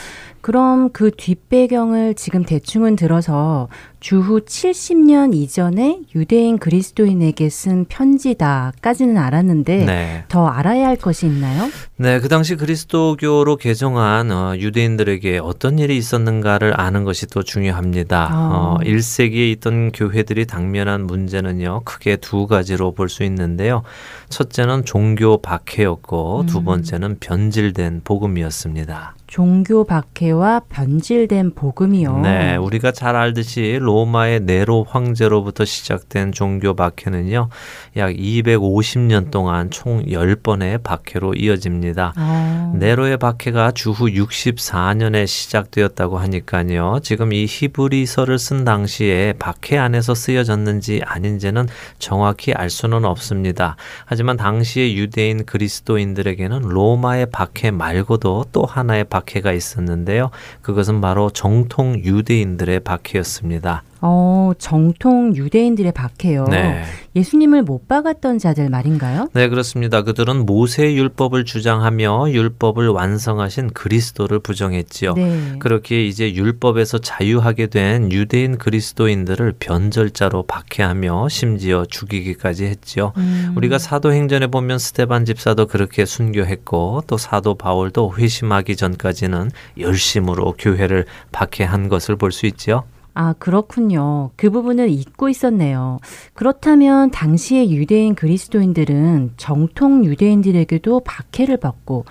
그럼 0.46 0.92
그 0.92 1.10
뒷배경을 1.10 2.14
지금 2.14 2.46
대충은 2.46 2.98
들어서 2.98 3.68
주후 4.00 4.42
70년 4.42 5.34
이전에 5.34 6.02
유대인 6.14 6.60
그리스도인에게 6.60 7.50
쓴 7.50 7.86
편지다까지는 7.86 9.18
알았는데 9.18 9.86
네. 9.86 10.24
더 10.28 10.46
알아야 10.46 10.86
할 10.86 10.98
것이 10.98 11.26
있나요? 11.26 11.72
네, 11.98 12.20
그 12.20 12.28
당시 12.28 12.56
그리스도교로 12.56 13.56
개종한 13.56 14.32
어, 14.32 14.56
유대인들에게 14.56 15.40
어떤 15.40 15.80
일이 15.80 15.98
있었는가를 15.98 16.80
아는 16.80 17.06
것이 17.06 17.26
또 17.26 17.42
중요합니다. 17.42 18.28
아. 18.32 18.50
어, 18.54 18.78
1세기에 18.84 19.52
있던 19.54 19.94
교회들이 19.94 20.46
당면한 20.46 21.08
문제는요, 21.08 21.82
크게 21.86 22.18
두 22.18 22.46
가지로 22.46 22.92
볼 22.92 23.10
수 23.10 23.24
있는데요. 23.24 23.82
첫째는 24.30 24.86
종교 24.86 25.38
박해였고, 25.42 26.46
두 26.48 26.60
음. 26.60 26.66
번째는 26.66 27.18
변질된 27.20 28.02
복음이었습니다. 28.04 29.16
종교 29.36 29.84
박해와 29.84 30.62
변질된 30.70 31.56
복음이요. 31.56 32.20
네, 32.20 32.56
우리가 32.56 32.94
잘 32.94 33.18
알듯이 33.18 33.80
로마의 33.82 34.40
네로 34.44 34.86
황제로부터 34.88 35.66
시작된 35.66 36.32
종교 36.32 36.74
박해는요, 36.74 37.50
약 37.98 38.12
250년 38.12 39.32
동안 39.32 39.70
총 39.72 40.06
10번의 40.06 40.84
박해로 40.84 41.34
이어집니다. 41.34 42.14
아, 42.16 42.74
네로의 42.78 43.18
박해가 43.18 43.72
주후 43.72 44.06
64년에 44.06 45.28
시작되었다고 45.28 46.18
하니까요. 46.18 47.00
지금 47.04 47.34
이 47.34 47.46
히브리서를 47.46 48.40
쓴 48.40 48.64
당시에 48.64 49.34
박해 49.38 49.78
안에서 49.78 50.16
쓰여졌는지 50.16 51.02
아닌지는 51.04 51.68
정확히 52.00 52.54
알 52.54 52.70
수는 52.70 53.04
없습니다. 53.04 53.76
하지만 54.06 54.38
당시의 54.38 54.96
유대인 54.96 55.46
그리스도인들에게는 55.46 56.62
로마의 56.62 57.26
박해 57.34 57.72
말고도 57.72 58.46
또 58.54 58.64
하나의 58.64 59.04
박해 59.04 59.25
가 59.26 59.52
있었는데요. 59.52 60.30
그것은 60.62 61.02
바로 61.02 61.30
정통 61.30 62.00
유대인들의 62.04 62.80
박해였습니다. 62.82 63.84
어, 64.02 64.52
정통 64.60 65.36
유대인들의 65.36 65.92
박해요. 65.94 66.46
네. 66.50 66.84
예수님을 67.16 67.64
못 67.64 67.88
박았던 67.88 68.40
자들 68.40 68.70
말인가요? 68.70 69.30
네, 69.34 69.48
그렇습니다. 69.48 70.02
그들은 70.04 70.46
모세의 70.46 70.98
율법을 70.98 71.46
주장하며 71.46 72.32
율법을 72.32 72.90
완성하신 72.90 73.70
그리스도를 73.72 74.40
부정했지요. 74.40 75.14
네. 75.14 75.56
그렇게 75.60 76.06
이제 76.06 76.34
율법에서 76.36 76.98
자유하게 77.00 77.68
된 77.68 78.12
유대인 78.12 78.58
그리스도인들을 78.58 79.54
변절자로 79.60 80.44
박해하며 80.44 81.30
심지어 81.30 81.86
죽이기까지 81.90 82.66
했지요. 82.66 83.14
음, 83.18 83.54
우리가 83.56 83.78
사도행전에 83.78 84.48
보면 84.48 84.78
스테반 84.78 85.24
집사도 85.26 85.68
그렇게 85.68 86.06
순교했고 86.06 87.04
또 87.08 87.18
사도 87.18 87.56
바울도 87.56 88.16
회심하기 88.18 88.76
전까지는 88.76 89.52
열심으로 89.80 90.56
교회를 90.60 91.06
박해한 91.32 91.88
것을 91.90 92.18
볼 92.18 92.36
수 92.36 92.46
있지요. 92.48 92.84
아, 93.18 93.34
그렇군요. 93.40 94.32
그 94.36 94.50
부분을 94.50 94.90
잊고 94.90 95.30
있었네요. 95.30 96.00
그렇다면 96.34 97.12
당시의 97.12 97.72
유대인 97.72 98.14
그리스도인들은 98.14 99.36
정통 99.38 100.04
유대인들에게도 100.04 101.00
박해를 101.00 101.56
받고 101.58 102.04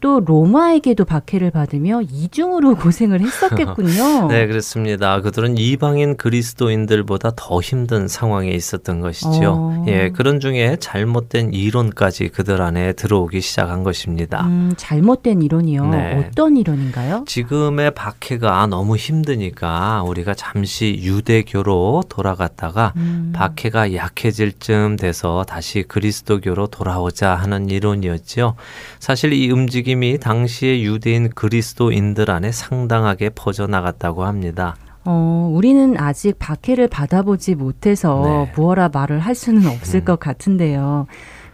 또 0.00 0.20
로마에게도 0.20 1.04
박해를 1.04 1.50
받으며 1.50 2.02
이중으로 2.02 2.76
고생을 2.78 3.20
했었겠군요. 3.20 4.28
네, 4.30 4.46
그렇습니다. 4.46 5.20
그들은 5.20 5.58
이방인 5.58 6.16
그리스도인들보다 6.16 7.32
더 7.36 7.60
힘든 7.60 8.06
상황에 8.08 8.50
있었던 8.50 9.00
것이죠. 9.00 9.50
어. 9.50 9.84
예, 9.88 10.10
그런 10.10 10.40
중에 10.40 10.76
잘못된 10.78 11.52
이론까지 11.52 12.28
그들 12.28 12.62
안에 12.62 12.92
들어오기 12.92 13.40
시작한 13.40 13.82
것입니다. 13.82 14.46
음, 14.46 14.72
잘못된 14.76 15.42
이론이요. 15.42 15.86
네. 15.90 16.26
어떤 16.28 16.56
이론인가요? 16.56 17.24
지금의 17.26 17.92
박해가 17.94 18.66
너무 18.68 18.96
힘드니까 18.96 20.02
우리가 20.04 20.34
잠시 20.34 21.00
유대교로 21.02 22.04
돌아갔다가 22.08 22.92
음, 22.96 23.32
박해가 23.34 23.94
약해질 23.94 24.58
쯤 24.58 24.96
돼서 24.96 25.44
다시 25.48 25.82
그리스도교로 25.82 26.68
돌아오자 26.68 27.34
하는 27.34 27.68
이론이었죠. 27.70 28.54
사실 29.00 29.32
이 29.32 29.50
움직임 29.50 29.87
이 29.88 30.18
당시의 30.18 30.84
유대인 30.84 31.30
그리스도인들 31.30 32.30
안에 32.30 32.52
상당하게 32.52 33.30
퍼져나갔다고 33.30 34.24
합니다. 34.24 34.76
어, 35.04 35.50
우리는 35.50 35.98
아직 35.98 36.38
박해를 36.38 36.88
받아보지 36.88 37.54
못해서 37.54 38.22
네. 38.24 38.52
무어라 38.54 38.90
말을 38.92 39.20
할 39.20 39.34
수는 39.34 39.66
없을 39.66 40.00
음. 40.00 40.04
것 40.04 40.20
같은데요. 40.20 41.06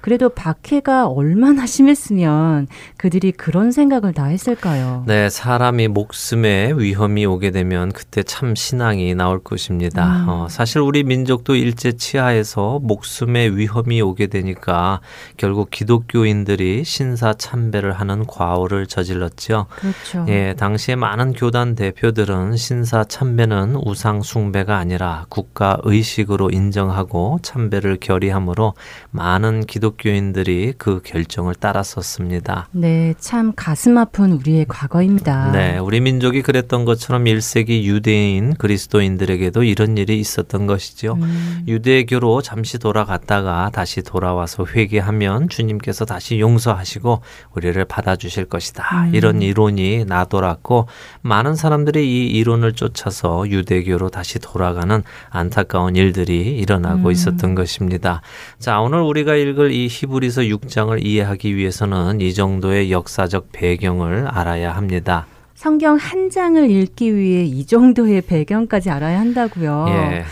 그래도 0.04 0.28
박해가 0.28 1.06
얼마나 1.06 1.64
심했으면 1.64 2.66
그들이 2.98 3.32
그런 3.32 3.72
생각을 3.72 4.12
다 4.12 4.26
했을까요? 4.26 5.02
네, 5.06 5.30
사람이 5.30 5.88
목숨에 5.88 6.74
위험이 6.76 7.24
오게 7.24 7.50
되면 7.52 7.90
그때 7.90 8.22
참 8.22 8.54
신앙이 8.54 9.14
나올 9.14 9.42
것입니다. 9.42 10.04
음. 10.04 10.28
어, 10.28 10.46
사실 10.50 10.82
우리 10.82 11.04
민족도 11.04 11.56
일제 11.56 11.92
치하에서 11.92 12.80
목숨에 12.82 13.48
위험이 13.48 14.02
오게 14.02 14.26
되니까 14.26 15.00
결국 15.38 15.70
기독교인들이 15.70 16.84
신사 16.84 17.32
참배를 17.32 17.92
하는 17.92 18.26
과오를 18.26 18.86
저질렀죠. 18.86 19.68
그렇죠. 19.70 20.26
예, 20.28 20.52
당시에 20.58 20.96
많은 20.96 21.32
교단 21.32 21.74
대표들은 21.74 22.58
신사 22.58 23.04
참배는 23.04 23.76
우상 23.82 24.20
숭배가 24.20 24.76
아니라 24.76 25.24
국가 25.30 25.78
의식으로 25.82 26.50
인정하고 26.50 27.38
참배를 27.40 27.96
결의하므로 28.02 28.74
많은 29.10 29.64
기독 29.64 29.93
교인들이 29.98 30.74
그 30.78 31.00
결정을 31.02 31.54
따랐었습니다. 31.54 32.68
네, 32.72 33.14
참 33.18 33.52
가슴 33.54 33.98
아픈 33.98 34.32
우리의 34.32 34.66
과거입니다. 34.68 35.52
네, 35.52 35.78
우리 35.78 36.00
민족이 36.00 36.42
그랬던 36.42 36.84
것처럼 36.84 37.24
1세기 37.24 37.84
유대인 37.84 38.54
그리스도인들에게도 38.54 39.62
이런 39.62 39.96
일이 39.98 40.18
있었던 40.18 40.66
것이죠. 40.66 41.14
음, 41.20 41.64
유대교로 41.66 42.42
잠시 42.42 42.78
돌아갔다가 42.78 43.70
다시 43.72 44.02
돌아와서 44.02 44.66
회개하면 44.66 45.48
주님께서 45.48 46.04
다시 46.04 46.40
용서하시고 46.40 47.20
우리를 47.52 47.84
받아주실 47.84 48.46
것이다. 48.46 49.06
음. 49.06 49.14
이런 49.14 49.42
이론이 49.42 50.04
나돌았고 50.06 50.88
많은 51.22 51.54
사람들이 51.54 52.04
이 52.04 52.26
이론을 52.26 52.72
쫓아서 52.72 53.48
유대교로 53.48 54.10
다시 54.10 54.38
돌아가는 54.38 55.02
안타까운 55.30 55.96
일들이 55.96 56.56
일어나고 56.56 57.08
음. 57.08 57.12
있었던 57.12 57.54
것입니다. 57.54 58.20
자, 58.58 58.80
오늘 58.80 59.00
우리가 59.00 59.34
읽을 59.34 59.72
이 59.72 59.83
히브리서 59.88 60.42
6장을 60.42 61.04
이해하기 61.04 61.56
위해서는 61.56 62.20
이 62.20 62.34
정도의 62.34 62.90
역사적 62.92 63.48
배경을 63.52 64.26
알아야 64.28 64.74
합니다. 64.74 65.26
성경 65.54 65.96
한 65.96 66.30
장을 66.30 66.70
읽기 66.70 67.16
위해 67.16 67.44
이 67.44 67.64
정도의 67.64 68.22
배경까지 68.22 68.90
알아야 68.90 69.20
한다고요. 69.20 69.86
예. 69.88 70.24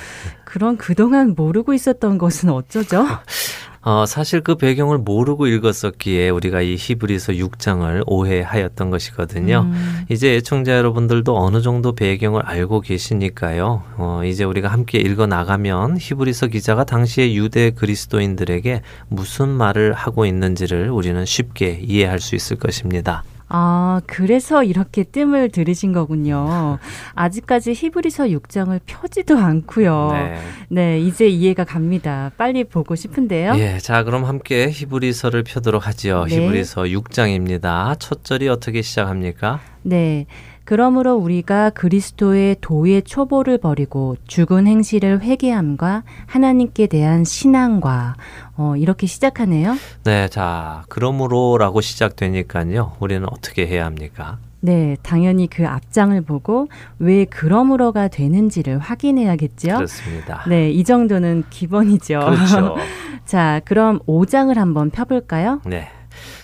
그럼 0.44 0.76
그동안 0.76 1.34
모르고 1.34 1.72
있었던 1.72 2.18
것은 2.18 2.50
어쩌죠? 2.50 3.06
어, 3.84 4.06
사실 4.06 4.42
그 4.42 4.54
배경을 4.54 4.98
모르고 4.98 5.48
읽었었기에 5.48 6.30
우리가 6.30 6.60
이 6.62 6.76
히브리서 6.78 7.32
6장을 7.32 8.02
오해하였던 8.06 8.90
것이거든요. 8.90 9.66
음. 9.66 10.04
이제 10.08 10.36
애청자 10.36 10.76
여러분들도 10.76 11.36
어느 11.36 11.60
정도 11.62 11.92
배경을 11.92 12.42
알고 12.46 12.80
계시니까요. 12.82 13.82
어, 13.96 14.22
이제 14.24 14.44
우리가 14.44 14.68
함께 14.68 14.98
읽어 14.98 15.26
나가면 15.26 15.98
히브리서 15.98 16.48
기자가 16.48 16.84
당시의 16.84 17.36
유대 17.36 17.70
그리스도인들에게 17.70 18.82
무슨 19.08 19.48
말을 19.48 19.94
하고 19.94 20.26
있는지를 20.26 20.90
우리는 20.90 21.24
쉽게 21.24 21.80
이해할 21.82 22.20
수 22.20 22.36
있을 22.36 22.58
것입니다. 22.58 23.24
아, 23.54 24.00
그래서 24.06 24.64
이렇게 24.64 25.04
뜸을 25.04 25.50
들이신 25.50 25.92
거군요. 25.92 26.78
아직까지 27.14 27.74
히브리서 27.74 28.28
6장을 28.28 28.80
펴지도 28.86 29.36
않고요. 29.36 30.10
네. 30.12 30.38
네, 30.68 31.00
이제 31.00 31.28
이해가 31.28 31.64
갑니다. 31.64 32.30
빨리 32.38 32.64
보고 32.64 32.94
싶은데요. 32.94 33.52
예, 33.58 33.76
자 33.76 34.04
그럼 34.04 34.24
함께 34.24 34.70
히브리서를 34.70 35.42
펴도록 35.42 35.86
하지요. 35.86 36.24
네. 36.24 36.36
히브리서 36.36 36.84
6장입니다. 36.84 37.94
첫 37.98 38.24
절이 38.24 38.48
어떻게 38.48 38.80
시작합니까? 38.80 39.60
네. 39.82 40.24
그러므로 40.72 41.16
우리가 41.16 41.68
그리스도의 41.68 42.56
도의 42.62 43.02
초보를 43.02 43.58
버리고 43.58 44.16
죽은 44.26 44.66
행실을 44.66 45.20
회개함과 45.20 46.02
하나님께 46.24 46.86
대한 46.86 47.24
신앙과 47.24 48.14
어, 48.56 48.74
이렇게 48.78 49.06
시작하네요. 49.06 49.76
네, 50.04 50.28
자 50.28 50.84
그러므로라고 50.88 51.82
시작되니까요. 51.82 52.96
우리는 53.00 53.28
어떻게 53.30 53.66
해야 53.66 53.84
합니까? 53.84 54.38
네, 54.60 54.96
당연히 55.02 55.46
그 55.46 55.68
앞장을 55.68 56.18
보고 56.22 56.68
왜 56.98 57.26
그러므로가 57.26 58.08
되는지를 58.08 58.78
확인해야겠죠. 58.78 59.74
그렇습니다. 59.74 60.42
네, 60.48 60.70
이 60.70 60.84
정도는 60.84 61.44
기본이죠. 61.50 62.18
그렇죠. 62.18 62.76
자, 63.26 63.60
그럼 63.66 63.98
5장을 64.06 64.54
한번 64.54 64.88
펴볼까요? 64.88 65.60
네. 65.66 65.90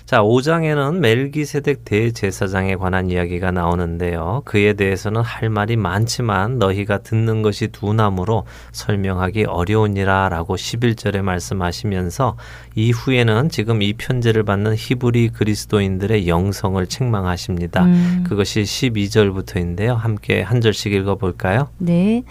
자, 0.08 0.22
5장에는 0.22 1.00
멜기세덱 1.00 1.84
대제사장에 1.84 2.76
관한 2.76 3.10
이야기가 3.10 3.50
나오는데요. 3.50 4.40
그에 4.46 4.72
대해서는 4.72 5.20
할 5.20 5.50
말이 5.50 5.76
많지만 5.76 6.58
너희가 6.58 7.02
듣는 7.02 7.42
것이 7.42 7.68
두나무로 7.68 8.46
설명하기 8.72 9.44
어려우니라 9.44 10.30
라고 10.30 10.56
11절에 10.56 11.20
말씀하시면서 11.20 12.38
이후에는 12.74 13.50
지금 13.50 13.82
이 13.82 13.92
편지를 13.92 14.44
받는 14.44 14.76
히브리 14.78 15.28
그리스도인들의 15.28 16.26
영성을 16.26 16.86
책망하십니다. 16.86 17.84
음. 17.84 18.24
그것이 18.26 18.62
12절부터인데요. 18.62 19.94
함께 19.94 20.40
한 20.40 20.62
절씩 20.62 20.94
읽어 20.94 21.16
볼까요? 21.16 21.68
네. 21.76 22.22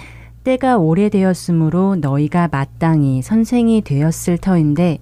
때가 0.44 0.78
오래되었으므로 0.78 1.98
너희가 1.98 2.48
마땅히 2.48 3.22
선생이 3.22 3.82
되었을 3.82 4.40
터인데 4.40 4.98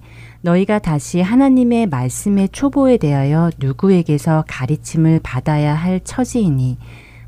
너희가 0.46 0.78
다시 0.78 1.20
하나님의 1.20 1.86
말씀의 1.86 2.50
초보에 2.50 2.98
대하여 2.98 3.50
누구에게서 3.58 4.44
가르침을 4.46 5.18
받아야 5.24 5.74
할 5.74 5.98
처지이니 6.04 6.78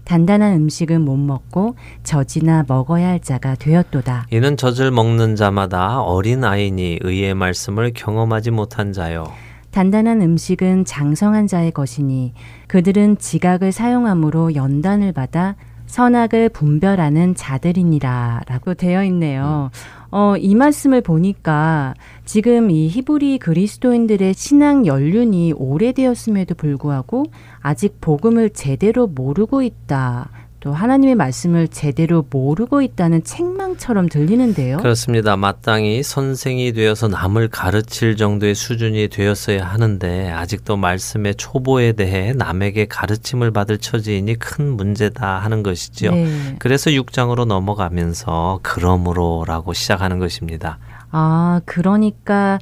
단단한 0.04 0.54
음식은 0.54 1.02
못 1.02 1.16
먹고 1.16 1.74
젖이나 2.04 2.64
먹어야 2.68 3.08
할 3.08 3.20
자가 3.20 3.56
되었도다. 3.56 4.26
이는 4.30 4.56
젖을 4.56 4.92
먹는 4.92 5.34
자마다 5.34 6.00
어린 6.00 6.44
아이니 6.44 7.00
의의 7.02 7.34
말씀을 7.34 7.92
경험하지 7.92 8.52
못한 8.52 8.92
자요. 8.92 9.24
단단한 9.72 10.22
음식은 10.22 10.84
장성한 10.84 11.48
자의 11.48 11.72
것이니 11.72 12.34
그들은 12.68 13.18
지각을 13.18 13.72
사용함으로 13.72 14.54
연단을 14.54 15.12
받아 15.12 15.56
선악을 15.86 16.50
분별하는 16.50 17.34
자들이니라 17.34 18.42
라고 18.46 18.74
되어 18.74 19.02
있네요. 19.04 19.70
어, 20.10 20.36
이 20.38 20.54
말씀을 20.54 21.02
보니까 21.02 21.94
지금 22.24 22.70
이 22.70 22.88
히브리 22.88 23.38
그리스도인들의 23.38 24.34
신앙 24.34 24.86
연륜이 24.86 25.52
오래되었음에도 25.52 26.54
불구하고 26.54 27.24
아직 27.60 28.00
복음을 28.00 28.50
제대로 28.50 29.06
모르고 29.06 29.62
있다. 29.62 30.30
또 30.60 30.72
하나님의 30.72 31.14
말씀을 31.14 31.68
제대로 31.68 32.26
모르고 32.28 32.82
있다는 32.82 33.22
책망처럼 33.22 34.08
들리는데요. 34.08 34.78
그렇습니다. 34.78 35.36
마땅히 35.36 36.02
선생이 36.02 36.72
되어서 36.72 37.06
남을 37.06 37.48
가르칠 37.48 38.16
정도의 38.16 38.56
수준이 38.56 39.08
되었어야 39.08 39.64
하는데 39.64 40.30
아직도 40.32 40.76
말씀의 40.76 41.36
초보에 41.36 41.92
대해 41.92 42.32
남에게 42.32 42.86
가르침을 42.86 43.52
받을 43.52 43.78
처지이니 43.78 44.40
큰 44.40 44.76
문제다 44.76 45.38
하는 45.38 45.62
것이지요. 45.62 46.10
네. 46.10 46.56
그래서 46.58 46.90
6장으로 46.90 47.44
넘어가면서 47.44 48.58
그러므로라고 48.62 49.72
시작하는 49.74 50.18
것입니다. 50.18 50.78
아, 51.10 51.60
그러니까 51.64 52.58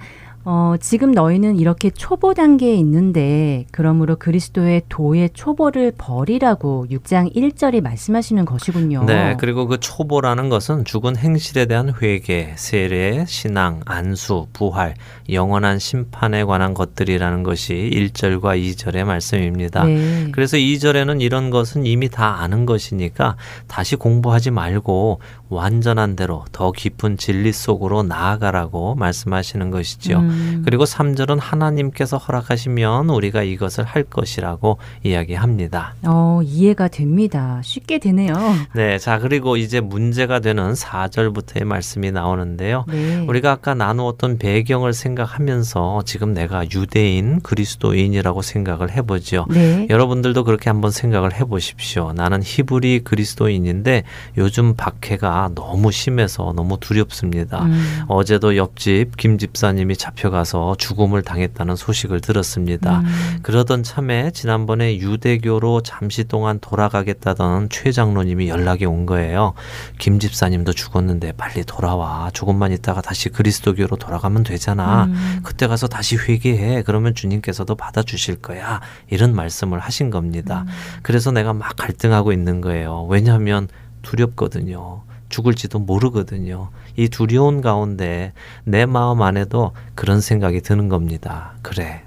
어, 0.48 0.76
지금 0.78 1.10
너희는 1.10 1.58
이렇게 1.58 1.90
초보 1.90 2.32
단계에 2.32 2.76
있는데 2.76 3.66
그러므로 3.72 4.14
그리스도의 4.14 4.82
도의 4.88 5.30
초보를 5.34 5.92
버리라고 5.98 6.86
6장 6.88 7.34
1절이 7.34 7.80
말씀하시는 7.80 8.44
것이군요. 8.44 9.02
네, 9.06 9.36
그리고 9.40 9.66
그 9.66 9.80
초보라는 9.80 10.48
것은 10.48 10.84
죽은 10.84 11.16
행실에 11.16 11.66
대한 11.66 11.92
회개, 12.00 12.54
세례, 12.54 13.24
신앙, 13.26 13.80
안수, 13.86 14.46
부활, 14.52 14.94
영원한 15.28 15.80
심판에 15.80 16.44
관한 16.44 16.74
것들이라는 16.74 17.42
것이 17.42 17.74
1절과 17.92 18.56
2절의 18.56 19.02
말씀입니다. 19.02 19.84
네. 19.84 20.28
그래서 20.30 20.56
2절에는 20.56 21.20
이런 21.22 21.50
것은 21.50 21.84
이미 21.84 22.08
다 22.08 22.40
아는 22.40 22.66
것이니까 22.66 23.34
다시 23.66 23.96
공부하지 23.96 24.52
말고 24.52 25.18
완전한 25.48 26.14
대로 26.14 26.44
더 26.52 26.70
깊은 26.70 27.16
진리 27.16 27.52
속으로 27.52 28.04
나아가라고 28.04 28.94
말씀하시는 28.94 29.70
것이죠. 29.70 30.18
음, 30.18 30.35
그리고 30.64 30.84
3절은 30.84 31.38
하나님께서 31.40 32.16
허락하시면 32.18 33.10
우리가 33.10 33.42
이것을 33.42 33.84
할 33.84 34.02
것이라고 34.04 34.78
이야기합니다. 35.02 35.94
어, 36.04 36.40
이해가 36.44 36.88
됩니다. 36.88 37.60
쉽게 37.62 37.98
되네요. 37.98 38.34
네, 38.74 38.98
자, 38.98 39.18
그리고 39.18 39.56
이제 39.56 39.80
문제가 39.80 40.40
되는 40.40 40.72
4절부터의 40.72 41.64
말씀이 41.64 42.10
나오는데요. 42.10 42.84
네. 42.88 43.24
우리가 43.26 43.52
아까 43.52 43.74
나누었던 43.74 44.38
배경을 44.38 44.92
생각하면서 44.92 46.02
지금 46.04 46.34
내가 46.34 46.64
유대인, 46.70 47.40
그리스도인이라고 47.40 48.42
생각을 48.42 48.90
해보죠. 48.90 49.46
네. 49.50 49.86
여러분들도 49.90 50.44
그렇게 50.44 50.70
한번 50.70 50.90
생각을 50.90 51.34
해보십시오. 51.34 52.12
나는 52.12 52.40
히브리 52.42 53.00
그리스도인인데 53.04 54.04
요즘 54.36 54.74
박해가 54.74 55.50
너무 55.54 55.92
심해서 55.92 56.52
너무 56.54 56.78
두렵습니다. 56.78 57.64
음, 57.64 58.04
어제도 58.08 58.56
옆집 58.56 59.16
김 59.16 59.38
집사님이 59.38 59.96
잡혀 59.96 60.25
가서 60.30 60.76
죽음을 60.78 61.22
당했다는 61.22 61.76
소식을 61.76 62.20
들었습니다. 62.20 63.00
음, 63.00 63.38
그러던 63.42 63.82
참에 63.82 64.30
지난번에 64.30 64.98
유대교로 64.98 65.82
잠시 65.82 66.24
동안 66.24 66.58
돌아가겠다던 66.60 67.68
최 67.70 67.92
장로님이 67.92 68.48
연락이 68.48 68.84
온 68.84 69.06
거예요. 69.06 69.54
김 69.98 70.18
집사님도 70.18 70.72
죽었는데 70.72 71.32
빨리 71.32 71.64
돌아와. 71.64 72.30
조금만 72.32 72.72
있다가 72.72 73.00
다시 73.00 73.28
그리스도교로 73.28 73.96
돌아가면 73.96 74.42
되잖아. 74.42 75.04
음. 75.04 75.40
그때 75.42 75.66
가서 75.66 75.88
다시 75.88 76.16
회개해. 76.16 76.82
그러면 76.82 77.14
주님께서도 77.14 77.74
받아주실 77.74 78.36
거야. 78.36 78.80
이런 79.10 79.34
말씀을 79.34 79.78
하신 79.78 80.10
겁니다. 80.10 80.64
음. 80.66 80.72
그래서 81.02 81.30
내가 81.30 81.52
막 81.52 81.74
갈등하고 81.76 82.32
있는 82.32 82.60
거예요. 82.60 83.06
왜냐하면 83.08 83.68
두렵거든요. 84.02 85.02
죽을지도 85.28 85.80
모르거든요. 85.80 86.70
이 86.96 87.08
두려운 87.08 87.60
가운데 87.60 88.32
내 88.64 88.86
마음 88.86 89.22
안에도 89.22 89.72
그런 89.94 90.20
생각이 90.20 90.60
드는 90.60 90.88
겁니다. 90.88 91.52
그래. 91.62 92.02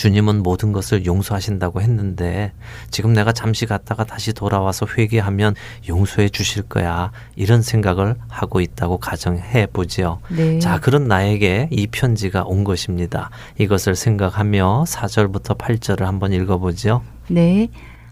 주님은 0.00 0.42
모든 0.42 0.72
것을 0.72 1.04
용서하신다고 1.04 1.82
했는데 1.82 2.52
지금 2.90 3.12
내가 3.12 3.32
잠시 3.32 3.66
갔다가 3.66 4.04
다시 4.04 4.32
돌아와서 4.32 4.86
회개하면 4.86 5.54
용서해 5.90 6.30
주실 6.30 6.62
거야. 6.62 7.12
이런 7.36 7.60
생각을 7.60 8.14
하고 8.28 8.62
있다고 8.62 8.96
가정해 8.96 9.66
보지요. 9.66 10.20
네. 10.28 10.58
자, 10.58 10.80
그런 10.80 11.06
나에게 11.06 11.68
이 11.70 11.86
편지가 11.86 12.44
온 12.44 12.64
것입니다. 12.64 13.28
이것을 13.58 13.94
생각하며 13.94 14.84
4절부터 14.86 15.58
8절을 15.58 16.04
한번 16.04 16.32
읽어보죠. 16.32 17.02
네. 17.28 17.68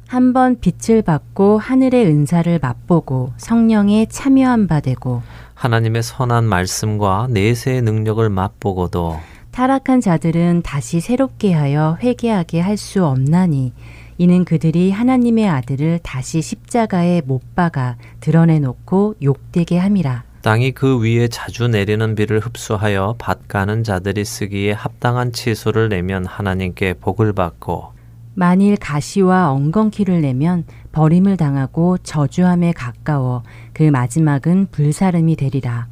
한번 0.08 0.58
빛을 0.58 1.02
받고 1.02 1.58
하늘의 1.58 2.06
은사를 2.06 2.58
맛보고 2.60 3.32
성령에 3.36 4.06
참여한 4.06 4.66
바 4.66 4.80
되고 4.80 5.22
하나님의 5.58 6.04
선한 6.04 6.44
말씀과 6.44 7.26
내세의 7.30 7.82
능력을 7.82 8.28
맛보고도 8.28 9.18
타락한 9.50 10.00
자들은 10.00 10.62
다시 10.62 11.00
새롭게 11.00 11.52
하여 11.52 11.98
회개하게 12.00 12.60
할 12.60 12.76
수 12.76 13.04
없나니 13.04 13.72
이는 14.18 14.44
그들이 14.44 14.92
하나님의 14.92 15.48
아들을 15.48 15.98
다시 16.04 16.42
십자가에 16.42 17.22
못 17.24 17.56
박아 17.56 17.96
드러내 18.20 18.60
놓고 18.60 19.16
욕되게 19.20 19.78
함이라. 19.78 20.22
땅이 20.42 20.72
그 20.72 21.00
위에 21.00 21.26
자주 21.26 21.66
내리는 21.66 22.14
비를 22.14 22.38
흡수하여 22.38 23.16
밭 23.18 23.48
가는 23.48 23.82
자들이 23.82 24.24
쓰기에 24.24 24.72
합당한 24.72 25.32
치수를 25.32 25.88
내면 25.88 26.24
하나님께 26.24 26.94
복을 26.94 27.32
받고 27.32 27.92
만일 28.34 28.76
가시와 28.76 29.50
엉겅퀴를 29.50 30.20
내면 30.20 30.64
버림을 30.92 31.36
당하고 31.36 31.98
저주함에 31.98 32.72
가까워 32.72 33.42
그 33.72 33.84
마지막은 33.84 34.68
불사름이 34.70 35.36
되리라. 35.36 35.86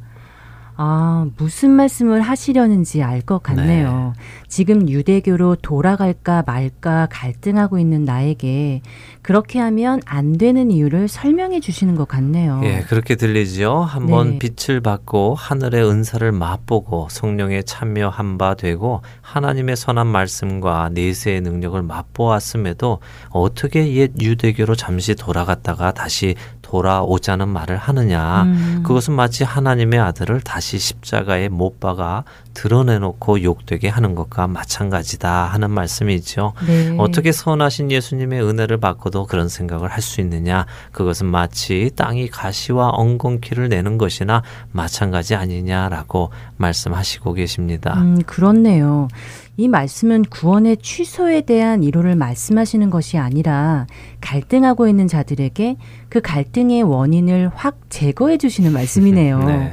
아, 0.79 1.27
무슨 1.37 1.71
말씀을 1.71 2.21
하시려는지 2.21 3.01
알 3.03 3.17
것 3.21 3.41
같네요. 3.43 4.13
네. 4.15 4.23
지금 4.47 4.87
유대교로 4.87 5.55
돌아갈까 5.55 6.43
말까 6.45 7.07
갈등하고 7.11 7.79
있는 7.79 8.05
나에게 8.05 8.81
그렇게 9.21 9.59
하면 9.59 9.99
안 10.05 10.37
되는 10.37 10.71
이유를 10.71 11.07
설명해 11.07 11.59
주시는 11.59 11.95
것 11.95 12.07
같네요. 12.07 12.61
예, 12.63 12.81
그렇게 12.87 13.15
들리지요. 13.15 13.81
한번 13.81 14.37
네. 14.37 14.39
빛을 14.39 14.79
받고 14.81 15.35
하늘의 15.35 15.83
은사를 15.89 16.31
맛보고 16.31 17.07
성령에 17.09 17.63
참여한 17.63 18.37
바 18.37 18.53
되고 18.53 19.01
하나님의 19.21 19.75
선한 19.75 20.07
말씀과 20.07 20.89
내세의 20.93 21.41
능력을 21.41 21.81
맛보았음에도 21.81 22.99
어떻게 23.29 23.93
옛 23.95 24.11
유대교로 24.21 24.75
잠시 24.75 25.15
돌아갔다가 25.15 25.91
다시 25.91 26.35
돌아오자는 26.67 27.47
말을 27.47 27.77
하느냐. 27.77 28.43
음. 28.43 28.83
그것은 28.85 29.13
마치 29.13 29.45
하나님의 29.45 29.99
아들을 29.99 30.41
다시 30.41 30.77
십자가에 30.77 31.47
못 31.47 31.79
박아 31.79 32.25
드러내놓고 32.53 33.43
욕되게 33.43 33.87
하는 33.87 34.15
것과 34.15 34.47
마찬가지다 34.47 35.45
하는 35.45 35.69
말씀이죠. 35.71 36.53
네. 36.65 36.95
어떻게 36.97 37.31
선하신 37.31 37.91
예수님의 37.91 38.43
은혜를 38.43 38.77
받고도 38.77 39.27
그런 39.27 39.47
생각을 39.47 39.89
할 39.91 40.07
수 40.07 40.21
있느냐? 40.21 40.65
그것은 40.93 41.25
마치 41.25 41.91
땅이 41.95 42.29
가시와 42.29 42.89
엉겅퀴를 42.89 43.67
내는 43.67 43.97
것이나 43.97 44.41
마찬가지 44.71 45.35
아니냐라고 45.35 46.29
말씀하시고 46.55 47.33
계십니다. 47.33 47.95
음, 47.97 48.21
그렇네요. 48.25 49.09
이 49.59 49.67
말씀은 49.67 50.21
구원의 50.29 50.77
취소에 50.77 51.41
대한 51.41 51.81
이론을 51.81 52.15
말씀하시는 52.15 52.91
것이 52.91 53.17
아니라 53.17 53.87
갈등하고 54.21 54.87
있는 54.87 55.07
자들에게 55.07 55.77
그 56.09 56.21
갈등의 56.21 56.83
원인을 56.83 57.49
확 57.55 57.79
제거해 57.89 58.37
주시는 58.37 58.71
말씀이네요. 58.71 59.39
네. 59.45 59.71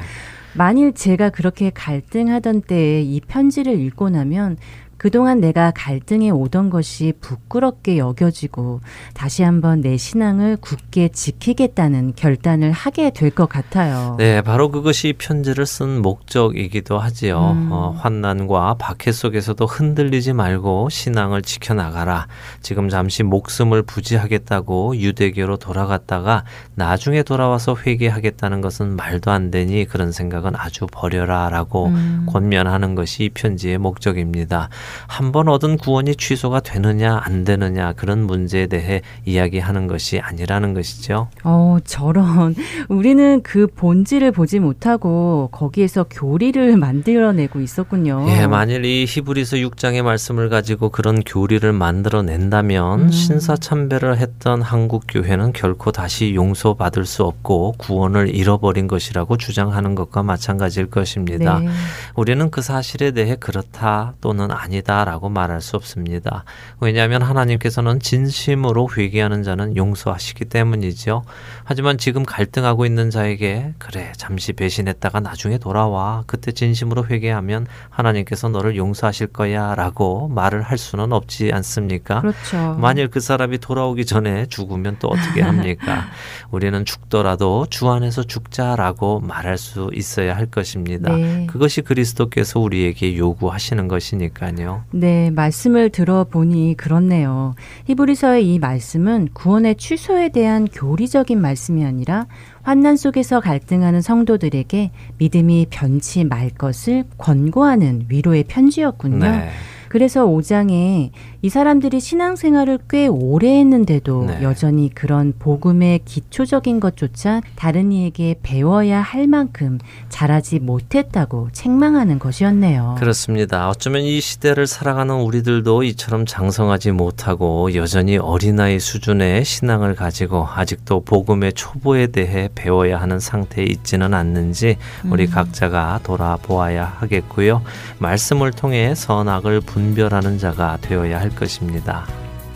만일 0.57 0.95
제가 0.95 1.29
그렇게 1.29 1.71
갈등하던 1.71 2.63
때에 2.63 3.03
이 3.03 3.21
편지를 3.21 3.79
읽고 3.79 4.09
나면 4.09 4.57
그동안 5.05 5.39
내가 5.39 5.71
갈등에 5.71 6.31
오던 6.31 6.71
것이 6.71 7.13
부끄럽게 7.21 7.99
여겨지고 7.99 8.81
다시 9.13 9.43
한번 9.43 9.83
내 9.83 9.99
신앙을 9.99 10.57
굳게 10.57 11.09
지키겠다는 11.09 12.15
결단을 12.17 12.73
하게 12.73 13.11
될 13.11 13.31
것 13.35 13.47
같아요. 13.47 14.15
네, 14.19 14.41
바로 14.41 14.71
그것이 14.71 15.13
편지를 15.19 15.67
쓴 15.67 16.01
목적이기도 16.01 16.99
하지요. 16.99 17.51
음. 17.55 17.69
어, 17.71 17.95
환난과 17.99 18.77
박해 18.79 19.13
속에서도 19.13 19.63
흔들리지 19.67 20.33
말고 20.33 20.89
신앙을 20.89 21.43
지켜나가라. 21.43 22.27
지금 22.63 22.89
잠시 22.89 23.23
목숨을 23.25 23.83
부지하겠다고 23.83 24.97
유대교로 24.97 25.59
돌아갔다가 25.59 26.45
나중에 26.77 27.25
돌아와서 27.25 27.77
회개하겠다는 27.77 28.63
것은 28.63 28.97
말도 28.97 29.31
안 29.31 29.51
되니 29.51 29.85
그런 29.85 30.13
생각은 30.13 30.53
아주 30.57 30.87
버려라라고 30.91 31.89
음. 31.89 32.27
권면하는 32.31 32.95
것이 32.95 33.25
이 33.25 33.29
편지의 33.29 33.77
목적입니다. 33.77 34.71
한 35.07 35.35
번 35.35 35.49
얻은 35.49 35.79
구원이 35.79 36.15
취소가 36.15 36.61
되느냐 36.61 37.21
안 37.25 37.43
되느냐 37.43 37.93
그런 37.95 38.25
문제에 38.25 38.69
대해 38.69 39.01
이야기하는 39.25 39.89
것이 39.89 40.21
아니라는 40.21 40.75
것이죠. 40.75 41.29
어, 41.43 41.79
저런 41.85 42.55
우리는 42.89 43.43
그 43.43 43.67
본질을 43.67 44.31
보지 44.31 44.61
못하고 44.61 45.49
거기에서 45.51 46.05
교리를 46.05 46.77
만들어내고 46.77 47.61
있었군요. 47.61 48.27
예, 48.29 48.47
만일 48.47 48.85
이 48.85 49.07
히브리서 49.09 49.57
6장의 49.57 50.03
말씀을 50.03 50.49
가지고 50.49 50.91
그런 50.91 51.21
교리를 51.25 51.73
만들어낸다면 51.73 53.01
음. 53.01 53.11
신사 53.11 53.57
참배를 53.57 54.19
했던 54.19 54.63
한국 54.63 55.05
교회는 55.09 55.53
결코 55.53 55.91
다시 55.91 56.35
용서받을 56.35 57.07
수 57.07 57.25
없고 57.25 57.75
구원을 57.79 58.35
잃어버린 58.35 58.87
것이라고 58.87 59.37
주장하는 59.37 59.95
것과 59.97 60.23
마찬가지일 60.23 60.91
것입니다. 60.91 61.59
네. 61.59 61.69
우리는 62.15 62.51
그 62.51 62.63
사실에 62.63 63.11
대해 63.11 63.37
그렇다 63.37 64.15
또는 64.21 64.51
아니다 64.53 64.84
아니다라고 64.85 65.29
말할 65.29 65.61
수 65.61 65.77
없습니다. 65.77 66.45
왜냐하면 66.81 67.23
하나님께서는 67.23 67.99
진심으로 68.01 68.89
회개하는 68.97 69.43
자는 69.43 69.77
용서하시기 69.77 70.45
때문이죠. 70.47 71.25
하지만 71.65 71.99
지금 71.99 72.25
갈등하고 72.25 72.87
있는 72.87 73.11
자에게 73.11 73.75
그래 73.79 74.13
잠시 74.17 74.53
배신했다가 74.53 75.21
나중에 75.21 75.59
돌아와 75.59 76.23
그때 76.27 76.53
진심으로 76.53 77.07
회개하면 77.07 77.67
하나님께서 77.91 78.49
너를 78.49 78.77
용서하실 78.77 79.29
거야라고 79.29 80.29
말을 80.29 80.63
할 80.63 80.79
수는 80.79 81.13
없지 81.13 81.51
않습니까? 81.53 82.21
그렇죠. 82.21 82.75
만일 82.79 83.09
그 83.09 83.21
사람이 83.21 83.59
돌아오기 83.59 84.05
전에 84.05 84.47
죽으면 84.47 84.97
또 85.01 85.09
어떻게 85.09 85.43
합니까? 85.43 86.07
우리는 86.51 86.85
죽더라도 86.85 87.67
주 87.71 87.89
안에서 87.89 88.23
죽자라고 88.23 89.21
말할 89.21 89.59
수 89.59 89.91
있어야 89.95 90.37
할 90.37 90.47
것입니다. 90.47 91.15
네. 91.17 91.47
그것이 91.47 91.83
그리스도께서 91.83 92.61
우리에게 92.61 93.17
요구하시는 93.17 93.89
것이니까요. 93.89 94.74
네, 94.91 95.31
말씀을 95.31 95.91
들어보니 95.91 96.75
그렇네요. 96.77 97.55
히브리서의 97.87 98.53
이 98.53 98.59
말씀은 98.59 99.29
구원의 99.33 99.77
취소에 99.77 100.29
대한 100.31 100.67
교리적인 100.67 101.41
말씀이 101.41 101.85
아니라 101.85 102.27
환난 102.63 102.97
속에서 102.97 103.41
갈등하는 103.41 104.01
성도들에게 104.01 104.91
믿음이 105.19 105.67
변치 105.71 106.25
말 106.25 106.51
것을 106.51 107.05
권고하는 107.19 108.07
위로의 108.09 108.45
편지였군요. 108.45 109.19
네. 109.19 109.51
그래서 109.95 110.27
5장에 110.27 111.11
이 111.41 111.49
사람들이 111.49 112.01
신앙생활을 112.01 112.81
꽤 112.91 113.07
오래 113.07 113.61
했는데도 113.61 114.25
네. 114.25 114.43
여전히 114.43 114.91
그런 114.93 115.33
복음의 115.39 116.01
기초적인 116.05 116.81
것조차 116.81 117.43
다른 117.55 117.93
이에게 117.93 118.35
배워야 118.43 119.01
할 119.01 119.29
만큼 119.29 119.79
잘하지 120.09 120.59
못했다고 120.59 121.51
책망하는 121.53 122.19
것이었네요. 122.19 122.97
그렇습니다. 122.99 123.69
어쩌면 123.69 124.03
이 124.03 124.21
시대를 124.21 124.67
살아가는 124.67 125.15
우리들도 125.15 125.85
이처럼 125.85 126.27
장성하지 126.27 126.91
못하고 126.91 127.73
여전히 127.77 128.17
어린아이 128.17 128.81
수준의 128.81 129.45
신앙을 129.45 129.95
가지고 129.95 130.45
아직도 130.45 131.05
복음의 131.05 131.53
초보에 131.53 132.09
대해 132.09 132.49
배워야 132.57 133.01
하는 133.01 133.21
상태에 133.21 133.65
있지는 133.65 134.13
않는지 134.13 134.77
우리 135.09 135.27
음. 135.27 135.31
각자가 135.31 136.01
돌아보아야 136.03 136.85
하겠고요. 136.99 137.63
말씀을 138.01 138.51
통해 138.51 138.97
선악을 138.97 139.61
분 139.61 139.84
별하는 139.93 140.39
자가 140.39 140.79
되어야 140.81 141.21
할 141.21 141.29
것입니다. 141.31 142.07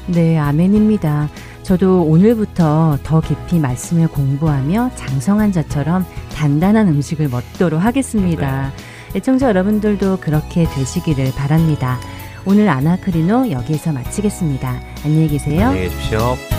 네, 0.07 0.39
아멘입니다. 0.39 1.29
저도 1.63 2.05
오늘부터 2.05 2.99
더 3.03 3.21
깊이 3.21 3.59
말씀을 3.59 4.09
공부하며 4.09 4.93
장성한 4.95 5.53
자처럼 5.53 6.07
단단한 6.35 6.89
음식을 6.89 7.29
먹도록 7.29 7.83
하겠습니다. 7.83 8.73
네. 9.13 9.19
애청자 9.19 9.49
여러분들도 9.49 10.19
그렇게 10.21 10.65
되시기를 10.65 11.33
바랍니다. 11.35 11.99
오늘 12.47 12.69
아나크리노 12.71 13.51
여기에서 13.51 13.93
마치겠습니다. 13.93 14.81
안녕히 15.05 15.29
계세요. 15.29 15.67
안녕히 15.67 15.91
계십시오. 15.91 16.58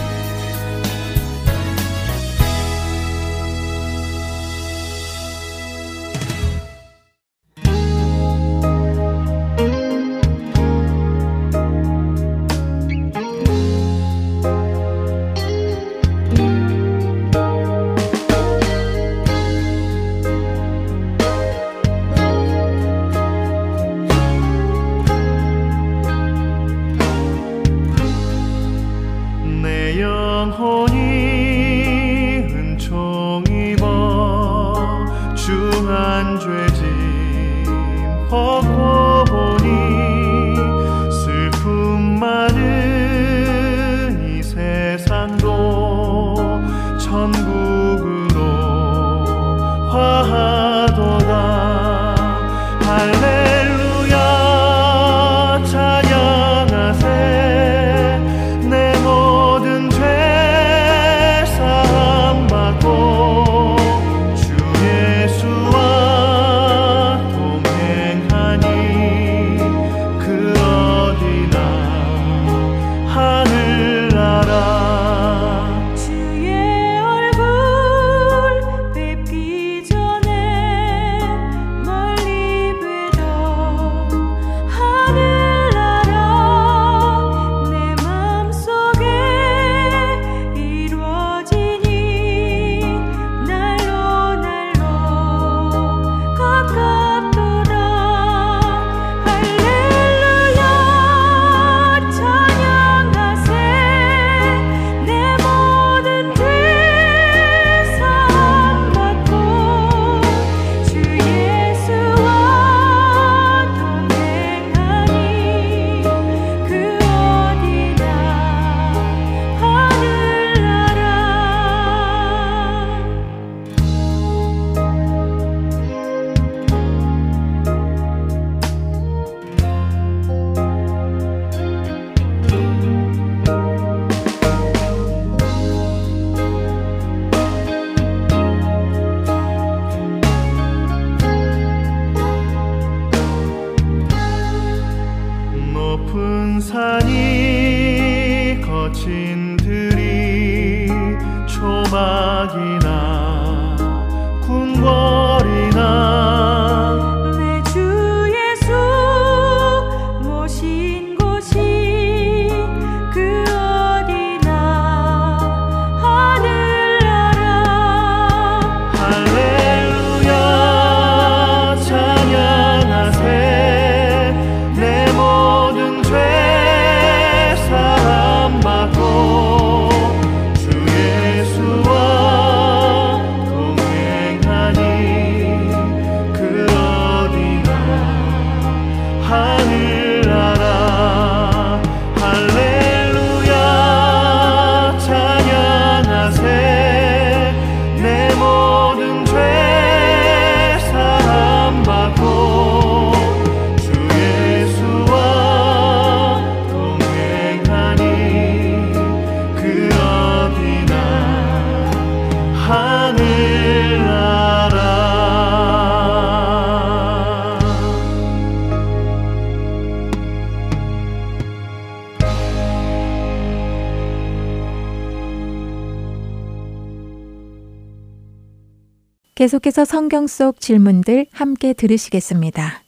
계속해서 229.50 229.84
성경 229.84 230.28
속 230.28 230.60
질문들 230.60 231.26
함께 231.32 231.74
들으시겠습니다. 231.74 232.84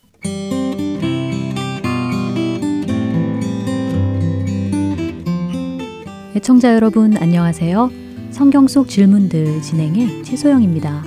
애청자 6.36 6.76
여러분 6.76 7.18
안녕하세요. 7.18 7.90
성경 8.30 8.68
속 8.68 8.90
질문들 8.90 9.64
진행의 9.64 10.24
최소영입니다. 10.24 11.04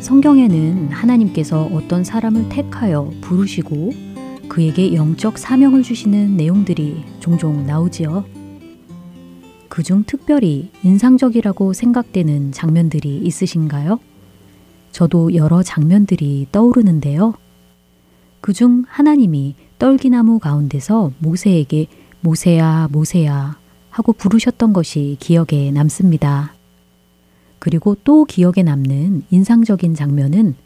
성경에는 0.00 0.88
하나님께서 0.88 1.62
어떤 1.72 2.04
사람을 2.04 2.50
택하여 2.50 3.10
부르시고 3.22 3.92
그에게 4.50 4.92
영적 4.94 5.38
사명을 5.38 5.82
주시는 5.82 6.36
내용들이 6.36 7.04
종종 7.20 7.64
나오지요. 7.64 8.39
그중 9.70 10.02
특별히 10.04 10.68
인상적이라고 10.82 11.72
생각되는 11.72 12.50
장면들이 12.50 13.18
있으신가요? 13.18 14.00
저도 14.90 15.34
여러 15.36 15.62
장면들이 15.62 16.48
떠오르는데요. 16.50 17.34
그중 18.40 18.84
하나님이 18.88 19.54
떨기나무 19.78 20.40
가운데서 20.40 21.12
모세에게 21.20 21.86
모세야, 22.20 22.88
모세야 22.90 23.58
하고 23.90 24.12
부르셨던 24.12 24.72
것이 24.72 25.16
기억에 25.20 25.70
남습니다. 25.70 26.52
그리고 27.60 27.96
또 28.02 28.24
기억에 28.24 28.64
남는 28.64 29.22
인상적인 29.30 29.94
장면은 29.94 30.56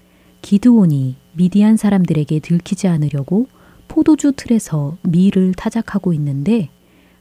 기드온이 0.40 1.16
미디안 1.34 1.76
사람들에게 1.76 2.40
들키지 2.40 2.88
않으려고 2.88 3.48
포도주 3.86 4.32
틀에서 4.32 4.96
밀을 5.02 5.52
타작하고 5.52 6.14
있는데 6.14 6.70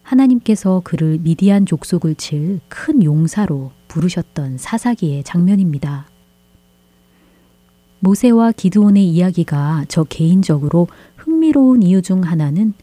하나님께서 0.04 0.82
그를 0.84 1.18
미디안 1.22 1.66
족속을 1.66 2.16
칠 2.16 2.60
큰 2.68 3.04
용사로 3.04 3.72
부르셨던 3.88 4.58
사사기의 4.58 5.24
장면입니다. 5.24 6.08
모세와 7.99 8.51
기드온의 8.51 9.08
이야기가 9.08 9.86
저 9.88 10.04
개인적으로 10.04 10.88
흥미로운 11.16 11.84
이유 11.84 12.01
중 12.01 12.24
하나는 12.24 12.74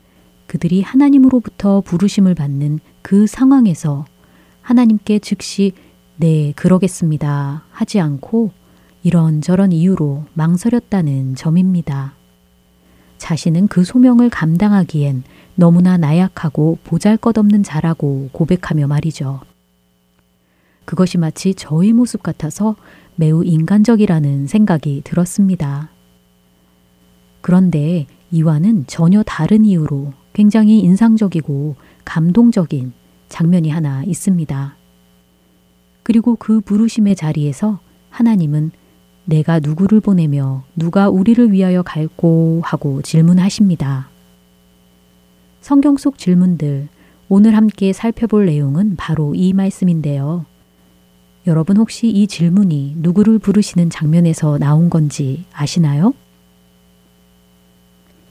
그들이 0.46 0.80
하나님으로부터 0.82 1.82
부르심을 1.82 2.34
받는 2.34 2.80
그 3.02 3.26
상황에서 3.26 4.06
하나님께 4.62 5.18
즉시 5.18 5.72
네, 6.16 6.52
그러겠습니다. 6.56 7.64
하지 7.70 8.00
않고 8.00 8.50
이런저런 9.02 9.72
이유로 9.72 10.24
망설였다는 10.34 11.34
점입니다. 11.34 12.14
자신은 13.18 13.68
그 13.68 13.84
소명을 13.84 14.30
감당하기엔 14.30 15.22
너무나 15.60 15.98
나약하고 15.98 16.78
보잘 16.84 17.18
것 17.18 17.36
없는 17.36 17.62
자라고 17.62 18.30
고백하며 18.32 18.86
말이죠. 18.86 19.42
그것이 20.86 21.18
마치 21.18 21.52
저의 21.52 21.92
모습 21.92 22.22
같아서 22.22 22.76
매우 23.14 23.44
인간적이라는 23.44 24.46
생각이 24.46 25.02
들었습니다. 25.04 25.90
그런데 27.42 28.06
이와는 28.30 28.86
전혀 28.86 29.22
다른 29.22 29.66
이유로 29.66 30.14
굉장히 30.32 30.80
인상적이고 30.80 31.76
감동적인 32.06 32.94
장면이 33.28 33.68
하나 33.68 34.02
있습니다. 34.04 34.76
그리고 36.02 36.36
그 36.36 36.62
부르심의 36.62 37.16
자리에서 37.16 37.80
하나님은 38.08 38.70
내가 39.26 39.60
누구를 39.60 40.00
보내며 40.00 40.64
누가 40.74 41.10
우리를 41.10 41.52
위하여 41.52 41.82
갈고 41.82 42.62
하고 42.64 43.02
질문하십니다. 43.02 44.09
성경 45.60 45.96
속 45.96 46.18
질문들, 46.18 46.88
오늘 47.28 47.54
함께 47.56 47.92
살펴볼 47.92 48.46
내용은 48.46 48.96
바로 48.96 49.34
이 49.34 49.52
말씀인데요. 49.52 50.46
여러분 51.46 51.76
혹시 51.76 52.08
이 52.08 52.26
질문이 52.26 52.94
누구를 52.98 53.38
부르시는 53.38 53.90
장면에서 53.90 54.58
나온 54.58 54.90
건지 54.90 55.44
아시나요? 55.52 56.14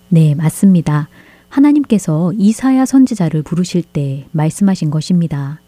네, 0.09 0.35
맞습니다. 0.35 1.07
하나님께서 1.49 2.33
이사야 2.37 2.85
선지자를 2.85 3.43
부르실 3.43 3.83
때 3.83 4.27
말씀하신 4.31 4.89
것입니다. 4.89 5.61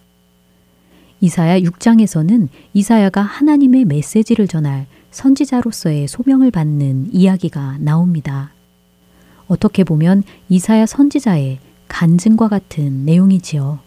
이사야 1.20 1.59
6장에서는 1.59 2.47
이사야가 2.74 3.22
하나님의 3.22 3.86
메시지를 3.86 4.47
전할 4.47 4.88
선지자로서의 5.12 6.07
소명을 6.07 6.49
받는 6.49 7.09
이야기가 7.14 7.78
나옵니다. 7.80 8.51
어떻게 9.51 9.83
보면 9.83 10.23
이사야 10.47 10.85
선지자의 10.85 11.59
간증과 11.89 12.47
같은 12.47 13.03
내용이지요. 13.03 13.79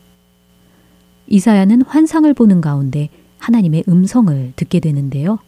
이사야는 1.26 1.80
환상을 1.86 2.32
보는 2.34 2.60
가운데 2.60 3.08
하나님의 3.38 3.84
음성을 3.88 4.52
듣게 4.56 4.78
되는데요. 4.78 5.38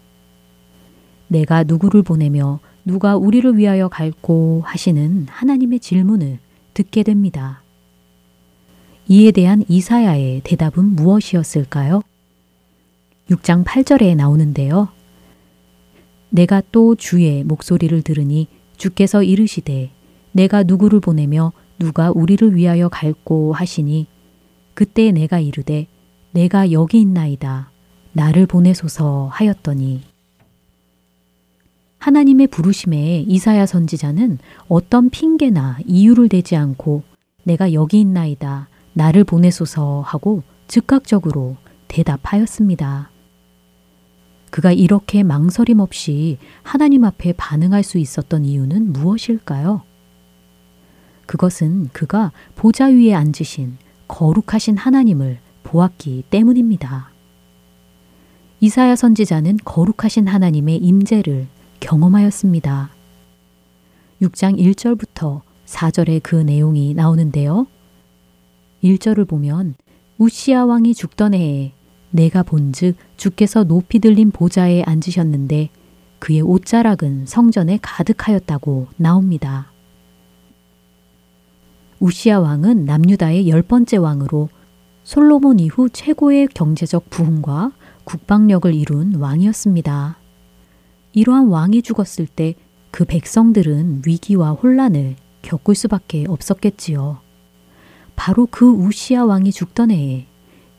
내가 1.28 1.64
누구를 1.64 2.02
보내며 2.02 2.60
누가 2.86 3.14
우리를 3.14 3.58
위하여 3.58 3.88
갈고 3.88 4.62
하시는 4.64 5.26
하나님의 5.28 5.80
질문을 5.80 6.38
듣게 6.72 7.02
됩니다. 7.02 7.62
이에 9.08 9.30
대한 9.32 9.64
이사야의 9.68 10.40
대답은 10.44 10.96
무엇이었을까요? 10.96 12.00
6장 13.28 13.64
8절에 13.64 14.16
나오는데요. 14.16 14.88
내가 16.30 16.62
또 16.72 16.94
주의 16.94 17.44
목소리를 17.44 18.00
들으니 18.00 18.48
주께서 18.78 19.22
이르시되 19.22 19.90
내가 20.36 20.64
누구를 20.64 21.00
보내며 21.00 21.54
누가 21.78 22.10
우리를 22.10 22.54
위하여 22.54 22.90
갈고 22.90 23.54
하시니 23.54 24.06
그때 24.74 25.10
내가 25.10 25.40
이르되 25.40 25.86
내가 26.32 26.72
여기 26.72 27.00
있나이다 27.00 27.70
나를 28.12 28.46
보내소서 28.46 29.30
하였더니 29.32 30.02
하나님의 31.96 32.48
부르심에 32.48 33.24
이사야 33.26 33.64
선지자는 33.64 34.36
어떤 34.68 35.08
핑계나 35.08 35.78
이유를 35.86 36.28
대지 36.28 36.54
않고 36.54 37.02
내가 37.44 37.72
여기 37.72 38.00
있나이다 38.00 38.68
나를 38.92 39.24
보내소서 39.24 40.02
하고 40.02 40.42
즉각적으로 40.68 41.56
대답하였습니다. 41.88 43.10
그가 44.50 44.72
이렇게 44.72 45.22
망설임 45.22 45.80
없이 45.80 46.36
하나님 46.62 47.04
앞에 47.04 47.32
반응할 47.32 47.82
수 47.82 47.96
있었던 47.96 48.44
이유는 48.44 48.92
무엇일까요? 48.92 49.95
그것은 51.26 51.88
그가 51.92 52.32
보좌 52.54 52.86
위에 52.86 53.14
앉으신 53.14 53.76
거룩하신 54.08 54.76
하나님을 54.76 55.38
보았기 55.62 56.24
때문입니다. 56.30 57.10
이사야 58.60 58.96
선지자는 58.96 59.58
거룩하신 59.64 60.28
하나님의 60.28 60.78
임재를 60.78 61.46
경험하였습니다. 61.80 62.90
6장 64.22 64.58
1절부터 64.58 65.42
4절의 65.66 66.22
그 66.22 66.36
내용이 66.36 66.94
나오는데요. 66.94 67.66
1절을 68.82 69.28
보면 69.28 69.74
우시아 70.18 70.64
왕이 70.64 70.94
죽던 70.94 71.34
해에 71.34 71.72
내가 72.10 72.42
본즉 72.42 72.96
주께서 73.16 73.64
높이 73.64 73.98
들린 73.98 74.30
보좌에 74.30 74.82
앉으셨는데 74.82 75.68
그의 76.18 76.40
옷자락은 76.40 77.26
성전에 77.26 77.78
가득하였다고 77.82 78.88
나옵니다. 78.96 79.70
우시아 82.00 82.40
왕은 82.40 82.84
남유다의 82.84 83.48
열 83.48 83.62
번째 83.62 83.96
왕으로 83.96 84.48
솔로몬 85.04 85.60
이후 85.60 85.88
최고의 85.88 86.48
경제적 86.48 87.10
부흥과 87.10 87.72
국방력을 88.04 88.74
이룬 88.74 89.14
왕이었습니다. 89.14 90.18
이러한 91.12 91.48
왕이 91.48 91.82
죽었을 91.82 92.26
때 92.26 92.54
그 92.96 93.04
백성들은 93.04 94.04
위기와 94.06 94.52
혼란을 94.52 95.16
겪을 95.42 95.74
수밖에 95.74 96.24
없었겠지요. 96.26 97.18
바로 98.16 98.48
그 98.50 98.66
우시아 98.66 99.26
왕이 99.26 99.52
죽던 99.52 99.90
해에 99.90 100.24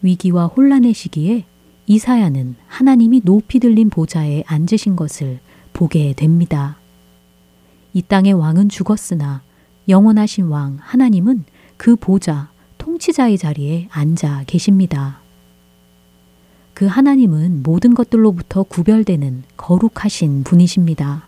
위기와 0.01 0.47
혼란의 0.47 0.95
시기에 0.95 1.45
이사야는 1.86 2.55
하나님이 2.65 3.22
높이 3.24 3.59
들린 3.59 3.91
보좌에 3.91 4.43
앉으신 4.47 4.95
것을 4.95 5.41
보게 5.74 6.13
됩니다. 6.13 6.80
이 7.93 8.01
땅의 8.01 8.34
왕은 8.34 8.70
죽었으나 8.70 9.43
영원하신 9.88 10.45
왕 10.47 10.77
하나님은 10.81 11.45
그 11.77 11.95
보좌 11.95 12.49
통치자의 12.77 13.38
자리에 13.38 13.88
앉아 13.91 14.43
계십니다. 14.47 15.19
그 16.73 16.85
하나님은 16.85 17.63
모든 17.63 17.93
것들로부터 17.93 18.63
구별되는 18.63 19.43
거룩하신 19.57 20.43
분이십니다. 20.43 21.27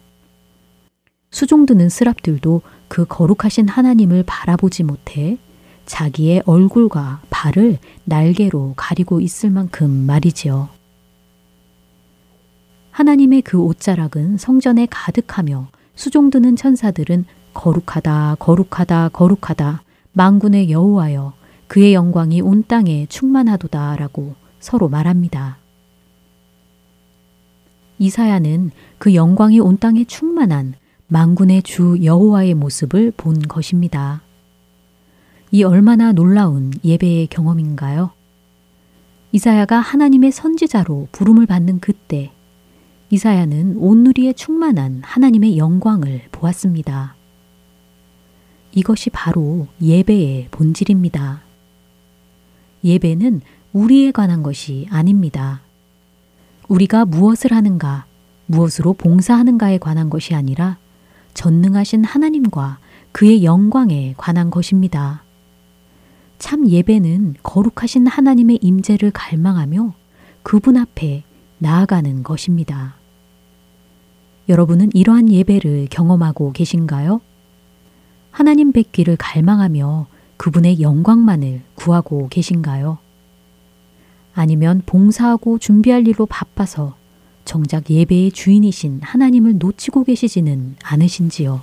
수종드는 1.31 1.89
스랍들도 1.89 2.61
그 2.87 3.05
거룩하신 3.05 3.67
하나님을 3.67 4.23
바라보지 4.25 4.83
못해 4.83 5.37
자기의 5.85 6.43
얼굴과 6.45 7.21
발을 7.29 7.79
날개로 8.03 8.73
가리고 8.75 9.21
있을 9.21 9.49
만큼 9.49 9.89
말이지요. 9.89 10.69
하나님의 12.91 13.41
그 13.41 13.59
옷자락은 13.59 14.37
성전에 14.37 14.87
가득하며 14.89 15.69
수종드는 15.95 16.55
천사들은 16.55 17.25
거룩하다, 17.59 18.37
거룩하다, 18.39 19.09
거룩하다, 19.09 19.83
망군의 20.13 20.71
여호와여, 20.71 21.33
그의 21.67 21.93
영광이 21.93 22.39
온 22.39 22.63
땅에 22.65 23.05
충만하도다라고 23.09 24.35
서로 24.61 24.87
말합니다. 24.87 25.57
이사야는 27.97 28.71
그 28.97 29.13
영광이 29.13 29.59
온 29.59 29.77
땅에 29.77 30.05
충만한 30.05 30.75
망군의 31.07 31.63
주 31.63 31.97
여호와의 32.01 32.53
모습을 32.53 33.11
본 33.17 33.41
것입니다. 33.41 34.21
이 35.51 35.63
얼마나 35.63 36.13
놀라운 36.13 36.71
예배의 36.85 37.27
경험인가요? 37.27 38.11
이사야가 39.33 39.79
하나님의 39.79 40.31
선지자로 40.31 41.09
부름을 41.11 41.45
받는 41.45 41.81
그때 41.81 42.31
이사야는 43.09 43.75
온누리에 43.75 44.31
충만한 44.31 45.01
하나님의 45.03 45.57
영광을 45.57 46.21
보았습니다. 46.31 47.18
이것이 48.71 49.09
바로 49.09 49.67
예배의 49.81 50.49
본질입니다. 50.51 51.41
예배는 52.83 53.41
우리에 53.73 54.11
관한 54.11 54.43
것이 54.43 54.87
아닙니다. 54.89 55.61
우리가 56.67 57.05
무엇을 57.05 57.51
하는가, 57.51 58.05
무엇으로 58.45 58.93
봉사하는가에 58.93 59.79
관한 59.79 60.09
것이 60.09 60.35
아니라 60.35 60.77
전능하신 61.33 62.03
하나님과 62.03 62.79
그의 63.11 63.43
영광에 63.43 64.13
관한 64.17 64.49
것입니다. 64.49 65.23
참 66.37 66.67
예배는 66.67 67.35
거룩하신 67.43 68.07
하나님의 68.07 68.59
임재를 68.61 69.11
갈망하며 69.11 69.93
그분 70.43 70.77
앞에 70.77 71.23
나아가는 71.57 72.23
것입니다. 72.23 72.95
여러분은 74.47 74.89
이러한 74.93 75.29
예배를 75.29 75.87
경험하고 75.91 76.53
계신가요? 76.53 77.21
하나님 78.31 78.71
뵙기를 78.71 79.17
갈망하며 79.17 80.07
그분의 80.37 80.81
영광만을 80.81 81.61
구하고 81.75 82.27
계신가요? 82.29 82.97
아니면 84.33 84.81
봉사하고 84.85 85.57
준비할 85.57 86.07
일로 86.07 86.25
바빠서 86.25 86.95
정작 87.43 87.89
예배의 87.89 88.31
주인이신 88.31 89.01
하나님을 89.01 89.57
놓치고 89.57 90.03
계시지는 90.03 90.75
않으신지요? 90.83 91.61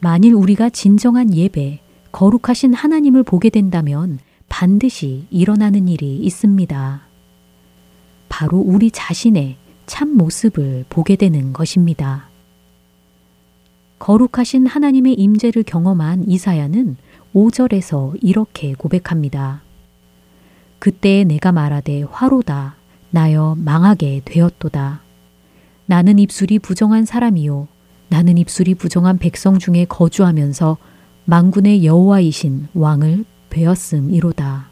만일 0.00 0.34
우리가 0.34 0.70
진정한 0.70 1.32
예배, 1.32 1.80
거룩하신 2.10 2.74
하나님을 2.74 3.22
보게 3.22 3.50
된다면 3.50 4.18
반드시 4.48 5.28
일어나는 5.30 5.86
일이 5.86 6.16
있습니다. 6.16 7.02
바로 8.28 8.58
우리 8.58 8.90
자신의 8.90 9.56
참 9.86 10.16
모습을 10.16 10.86
보게 10.88 11.14
되는 11.16 11.52
것입니다. 11.52 12.31
거룩하신 14.02 14.66
하나님의 14.66 15.14
임재를 15.14 15.62
경험한 15.62 16.28
이사야는 16.28 16.96
5절에서 17.36 18.16
이렇게 18.20 18.74
고백합니다. 18.74 19.62
그때 20.80 21.22
내가 21.22 21.52
말하되 21.52 22.02
화로다 22.10 22.74
나여 23.10 23.54
망하게 23.60 24.20
되었도다. 24.24 25.02
나는 25.86 26.18
입술이 26.18 26.58
부정한 26.58 27.04
사람이요 27.04 27.68
나는 28.08 28.38
입술이 28.38 28.74
부정한 28.74 29.18
백성 29.18 29.60
중에 29.60 29.84
거주하면서 29.84 30.78
망군의 31.26 31.84
여호와이신 31.84 32.70
왕을 32.74 33.24
배었음이로다. 33.50 34.68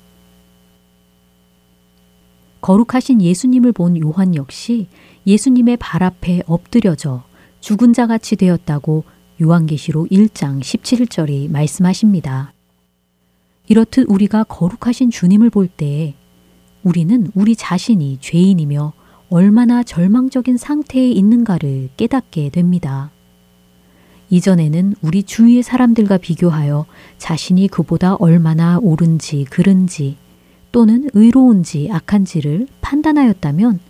거룩하신 2.62 3.22
예수님을 3.22 3.70
본 3.70 3.96
요한 4.02 4.34
역시 4.34 4.88
예수님의 5.24 5.76
발 5.76 6.02
앞에 6.02 6.42
엎드려져 6.46 7.22
죽은 7.60 7.92
자 7.92 8.08
같이 8.08 8.34
되었다고 8.34 9.04
요한계시록 9.40 10.08
1장 10.10 10.60
17절이 10.60 11.50
말씀하십니다. 11.50 12.52
이렇듯 13.68 14.06
우리가 14.08 14.44
거룩하신 14.44 15.10
주님을 15.10 15.48
볼때 15.50 16.14
우리는 16.82 17.30
우리 17.34 17.56
자신이 17.56 18.18
죄인이며 18.20 18.92
얼마나 19.30 19.82
절망적인 19.82 20.56
상태에 20.56 21.10
있는가를 21.10 21.90
깨닫게 21.96 22.50
됩니다. 22.50 23.10
이전에는 24.28 24.94
우리 25.02 25.22
주위의 25.22 25.62
사람들과 25.62 26.18
비교하여 26.18 26.86
자신이 27.18 27.68
그보다 27.68 28.14
얼마나 28.16 28.78
옳은지 28.78 29.44
그른지 29.48 30.16
또는 30.72 31.08
의로운지 31.14 31.88
악한지를 31.90 32.68
판단하였다면 32.80 33.80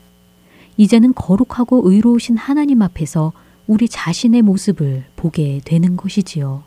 이제는 0.77 1.13
거룩하고 1.15 1.91
의로우신 1.91 2.37
하나님 2.37 2.83
앞에서 2.83 3.33
우리 3.71 3.89
자신의 3.89 4.43
모습을 4.43 5.05
보게 5.15 5.61
되는 5.65 5.97
것이지요. 5.97 6.65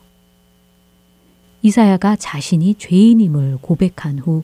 이사야가 1.62 2.16
자신이 2.16 2.76
죄인임을 2.76 3.58
고백한 3.60 4.20
후 4.20 4.44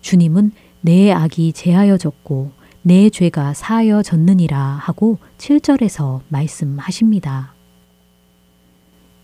주님은 0.00 0.52
내 0.80 1.12
악이 1.12 1.52
제하여졌고 1.52 2.52
내 2.80 3.10
죄가 3.10 3.52
사하여졌느니라 3.52 4.58
하고 4.58 5.18
7절에서 5.36 6.22
말씀하십니다. 6.30 7.52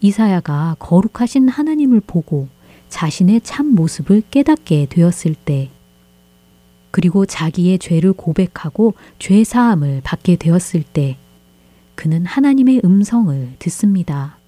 이사야가 0.02 0.76
거룩하신 0.78 1.48
하나님을 1.48 2.02
보고 2.06 2.48
자신의 2.90 3.40
참 3.44 3.68
모습을 3.68 4.22
깨닫게 4.30 4.88
되었을 4.90 5.34
때 5.34 5.70
그리고 6.90 7.24
자기의 7.24 7.78
죄를 7.78 8.12
고백하고 8.12 8.92
죄 9.18 9.42
사함을 9.42 10.02
받게 10.04 10.36
되었을 10.36 10.82
때 10.82 11.16
그는 11.94 12.24
하나님의 12.26 12.82
음성을 12.84 13.54
듣습니다. 13.58 14.38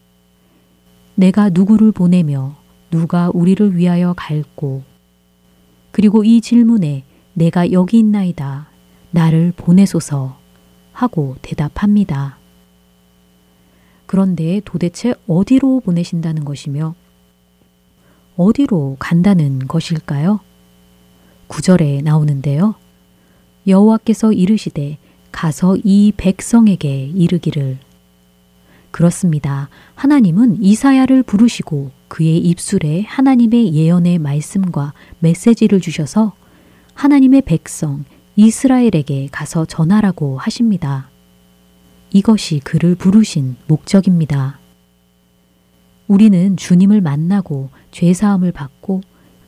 내가 1.14 1.48
누구를 1.48 1.92
보내며 1.92 2.56
누가 2.90 3.30
우리를 3.32 3.76
위하여 3.76 4.14
갈고 4.16 4.82
그리고 5.90 6.24
이 6.24 6.40
질문에 6.40 7.04
내가 7.32 7.72
여기 7.72 7.98
있나이다. 7.98 8.68
나를 9.10 9.52
보내소서 9.56 10.38
하고 10.92 11.36
대답합니다. 11.42 12.38
그런데 14.06 14.60
도대체 14.64 15.14
어디로 15.26 15.80
보내신다는 15.80 16.44
것이며 16.44 16.94
어디로 18.36 18.96
간다는 18.98 19.66
것일까요? 19.66 20.40
구절에 21.46 22.02
나오는데요. 22.02 22.74
여호와께서 23.66 24.32
이르시되 24.32 24.98
가서 25.36 25.76
이 25.84 26.14
백성에게 26.16 27.12
이르기를 27.14 27.76
그렇습니다. 28.90 29.68
하나님은 29.94 30.62
이사야를 30.62 31.22
부르시고 31.24 31.90
그의 32.08 32.38
입술에 32.38 33.02
하나님의 33.02 33.74
예언의 33.74 34.18
말씀과 34.18 34.94
메시지를 35.18 35.82
주셔서 35.82 36.32
하나님의 36.94 37.42
백성 37.42 38.06
이스라엘에게 38.36 39.28
가서 39.30 39.66
전하라고 39.66 40.38
하십니다. 40.38 41.10
이것이 42.14 42.60
그를 42.64 42.94
부르신 42.94 43.56
목적입니다. 43.66 44.58
우리는 46.08 46.56
주님을 46.56 47.02
만나고 47.02 47.68
죄사함을 47.90 48.52
받고 48.52 49.02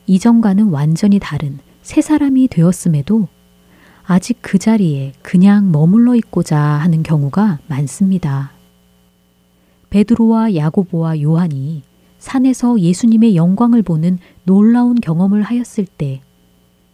이전과는 0.05 0.67
완전히 0.67 1.17
다른 1.17 1.57
새 1.81 2.01
사람이 2.01 2.47
되었음에도 2.49 3.27
아직 4.11 4.39
그 4.41 4.57
자리에 4.57 5.13
그냥 5.21 5.71
머물러 5.71 6.15
있고자 6.15 6.59
하는 6.59 7.03
경우가 7.03 7.59
많습니다. 7.67 8.51
베드로와 9.91 10.55
야고보와 10.55 11.21
요한이 11.21 11.83
산에서 12.17 12.79
예수님의 12.79 13.35
영광을 13.35 13.83
보는 13.83 14.17
놀라운 14.45 14.95
경험을 14.95 15.43
하였을 15.43 15.85
때 15.85 16.21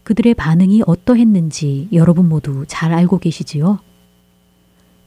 그들의 0.04 0.34
반응이 0.34 0.84
어떠했는지 0.86 1.88
여러분 1.94 2.28
모두 2.28 2.66
잘 2.68 2.92
알고 2.92 3.20
계시지요? 3.20 3.80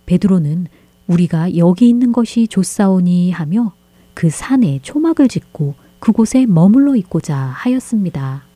베드로는 0.06 0.68
우리가 1.08 1.58
여기 1.58 1.90
있는 1.90 2.12
것이 2.12 2.48
좋사오니 2.48 3.32
하며 3.32 3.74
그 4.14 4.30
산에 4.30 4.78
초막을 4.80 5.28
짓고 5.28 5.74
그곳에 5.98 6.46
머물러 6.46 6.96
있고자 6.96 7.36
하였습니다. 7.36 8.47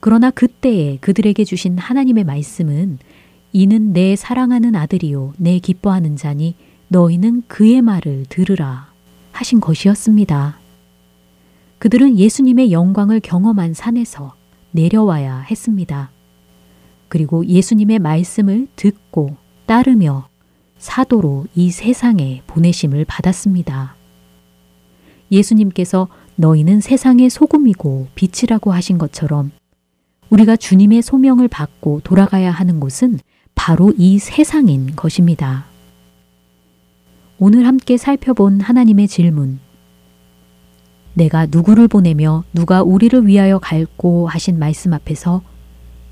그러나 0.00 0.30
그때에 0.30 0.98
그들에게 1.00 1.44
주신 1.44 1.78
하나님의 1.78 2.24
말씀은 2.24 2.98
이는 3.52 3.92
내 3.92 4.16
사랑하는 4.16 4.74
아들이요 4.74 5.34
내 5.38 5.58
기뻐하는 5.58 6.16
자니 6.16 6.54
너희는 6.88 7.44
그의 7.48 7.82
말을 7.82 8.26
들으라 8.28 8.92
하신 9.32 9.60
것이었습니다. 9.60 10.58
그들은 11.78 12.18
예수님의 12.18 12.72
영광을 12.72 13.20
경험한 13.20 13.74
산에서 13.74 14.34
내려와야 14.70 15.40
했습니다. 15.40 16.10
그리고 17.08 17.46
예수님의 17.46 17.98
말씀을 17.98 18.68
듣고 18.76 19.36
따르며 19.66 20.28
사도로 20.78 21.46
이 21.54 21.70
세상에 21.70 22.42
보내심을 22.46 23.04
받았습니다. 23.04 23.94
예수님께서 25.30 26.08
너희는 26.36 26.80
세상의 26.80 27.30
소금이고 27.30 28.08
빛이라고 28.14 28.72
하신 28.72 28.98
것처럼 28.98 29.50
우리가 30.36 30.56
주님의 30.56 31.00
소명을 31.00 31.48
받고 31.48 32.02
돌아가야 32.04 32.50
하는 32.50 32.78
곳은 32.78 33.18
바로 33.54 33.94
이 33.96 34.18
세상인 34.18 34.94
것입니다. 34.94 35.64
오늘 37.38 37.66
함께 37.66 37.96
살펴본 37.96 38.60
하나님의 38.60 39.08
질문. 39.08 39.60
내가 41.14 41.46
누구를 41.46 41.88
보내며 41.88 42.44
누가 42.52 42.82
우리를 42.82 43.26
위하여 43.26 43.58
갈고 43.58 44.28
하신 44.28 44.58
말씀 44.58 44.92
앞에서 44.92 45.40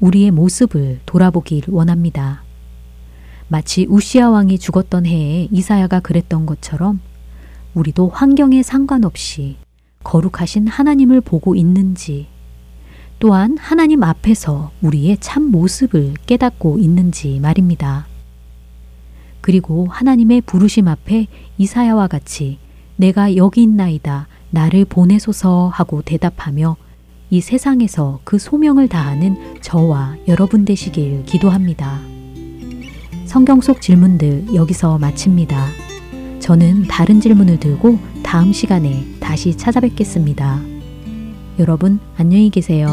우리의 0.00 0.30
모습을 0.30 1.00
돌아보길 1.04 1.64
원합니다. 1.68 2.44
마치 3.48 3.86
우시아 3.90 4.30
왕이 4.30 4.58
죽었던 4.58 5.04
해에 5.04 5.48
이사야가 5.50 6.00
그랬던 6.00 6.46
것처럼 6.46 7.00
우리도 7.74 8.08
환경에 8.08 8.62
상관없이 8.62 9.56
거룩하신 10.02 10.66
하나님을 10.66 11.20
보고 11.20 11.54
있는지 11.54 12.28
또한 13.18 13.56
하나님 13.58 14.02
앞에서 14.02 14.70
우리의 14.82 15.18
참 15.20 15.50
모습을 15.50 16.14
깨닫고 16.26 16.78
있는지 16.78 17.40
말입니다. 17.40 18.06
그리고 19.40 19.86
하나님의 19.90 20.42
부르심 20.42 20.88
앞에 20.88 21.26
이사야와 21.58 22.08
같이 22.08 22.58
내가 22.96 23.36
여기 23.36 23.62
있나이다 23.62 24.28
나를 24.50 24.84
보내소서 24.84 25.70
하고 25.72 26.02
대답하며 26.02 26.76
이 27.30 27.40
세상에서 27.40 28.20
그 28.24 28.38
소명을 28.38 28.88
다하는 28.88 29.60
저와 29.60 30.16
여러분 30.28 30.64
되시길 30.64 31.24
기도합니다. 31.24 32.00
성경 33.26 33.60
속 33.60 33.80
질문들 33.80 34.54
여기서 34.54 34.98
마칩니다. 34.98 35.66
저는 36.38 36.84
다른 36.88 37.20
질문을 37.20 37.58
들고 37.58 37.98
다음 38.22 38.52
시간에 38.52 39.04
다시 39.18 39.56
찾아뵙겠습니다. 39.56 40.73
여러분 41.58 42.00
안녕히 42.16 42.50
계세요. 42.50 42.88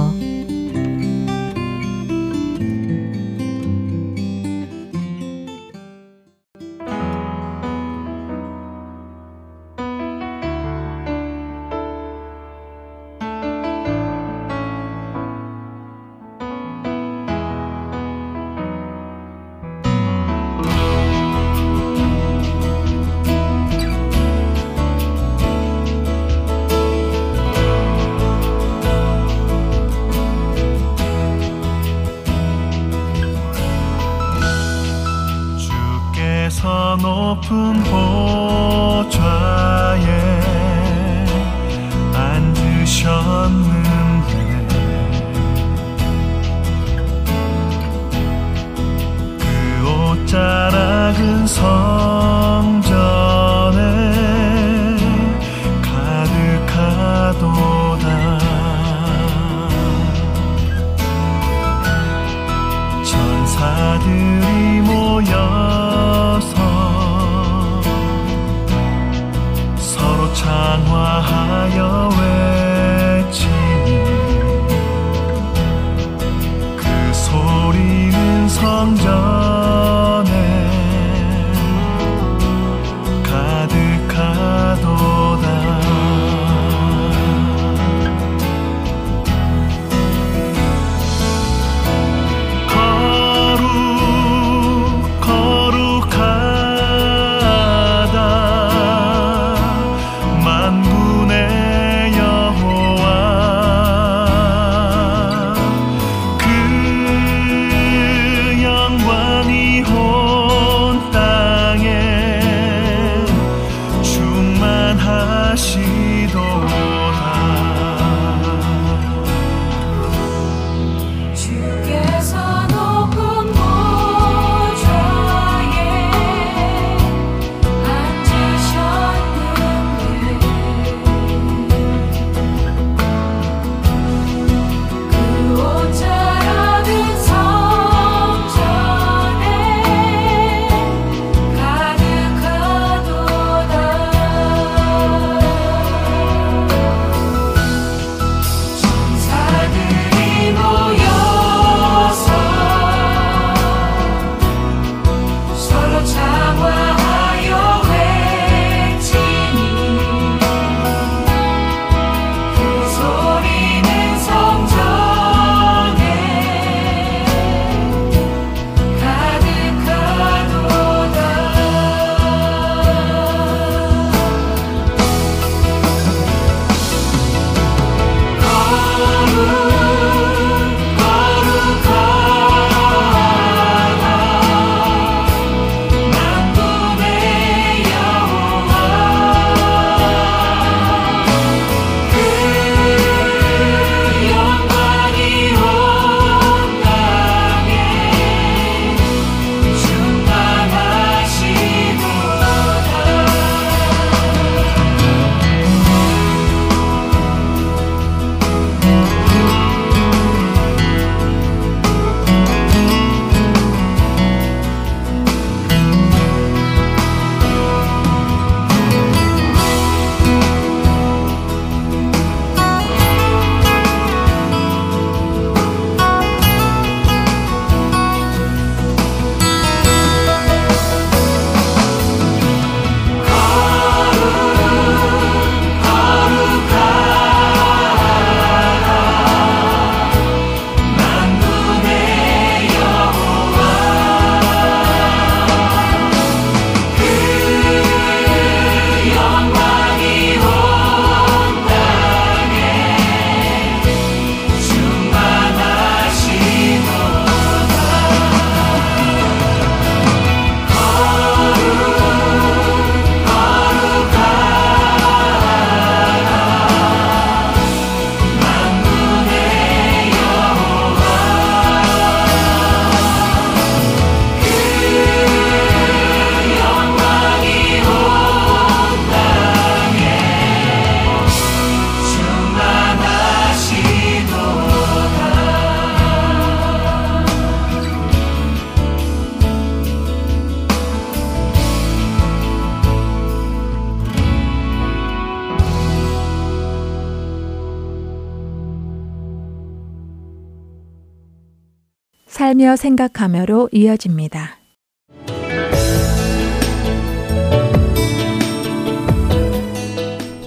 생각하며로 302.81 303.69
이어집니다. 303.71 304.57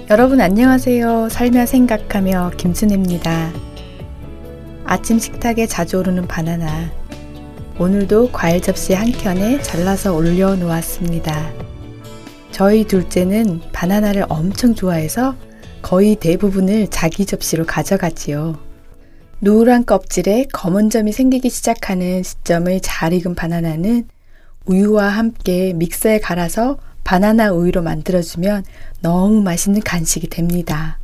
여러분 0.09 0.41
안녕하세요. 0.41 1.29
살며 1.29 1.65
생각하며 1.65 2.51
김순혜입니다. 2.57 3.53
아침 4.83 5.17
식탁에 5.17 5.65
자주 5.65 5.99
오르는 5.99 6.27
바나나. 6.27 6.91
오늘도 7.79 8.33
과일 8.33 8.61
접시 8.61 8.93
한 8.93 9.13
켠에 9.13 9.61
잘라서 9.61 10.13
올려놓았습니다. 10.13 11.53
저희 12.51 12.83
둘째는 12.83 13.61
바나나를 13.71 14.25
엄청 14.27 14.75
좋아해서 14.75 15.35
거의 15.81 16.17
대부분을 16.17 16.89
자기 16.89 17.25
접시로 17.25 17.65
가져가지요. 17.65 18.74
노란 19.39 19.85
껍질에 19.85 20.45
검은 20.53 20.89
점이 20.89 21.11
생기기 21.11 21.49
시작하는 21.49 22.23
시점을 22.23 22.79
잘 22.81 23.11
익은 23.13 23.35
바나나는 23.35 24.07
우유와 24.65 25.09
함께 25.09 25.73
믹서에 25.73 26.19
갈아서 26.19 26.77
바나나 27.03 27.51
우유로 27.51 27.83
만들어주면 27.83 28.63
너무 29.01 29.41
맛있는 29.41 29.81
간식이 29.81 30.29
됩니다. 30.29 30.99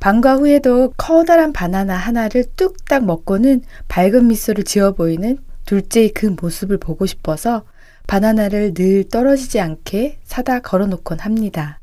방과 0.00 0.36
후에도 0.36 0.92
커다란 0.96 1.52
바나나 1.52 1.94
하나를 1.94 2.44
뚝딱 2.56 3.04
먹고는 3.04 3.62
밝은 3.88 4.28
미소를 4.28 4.64
지어 4.64 4.92
보이는 4.92 5.38
둘째의 5.66 6.10
그 6.10 6.34
모습을 6.40 6.78
보고 6.78 7.06
싶어서 7.06 7.64
바나나를 8.06 8.72
늘 8.74 9.04
떨어지지 9.04 9.60
않게 9.60 10.18
사다 10.24 10.60
걸어놓곤 10.60 11.20
합니다. 11.20 11.80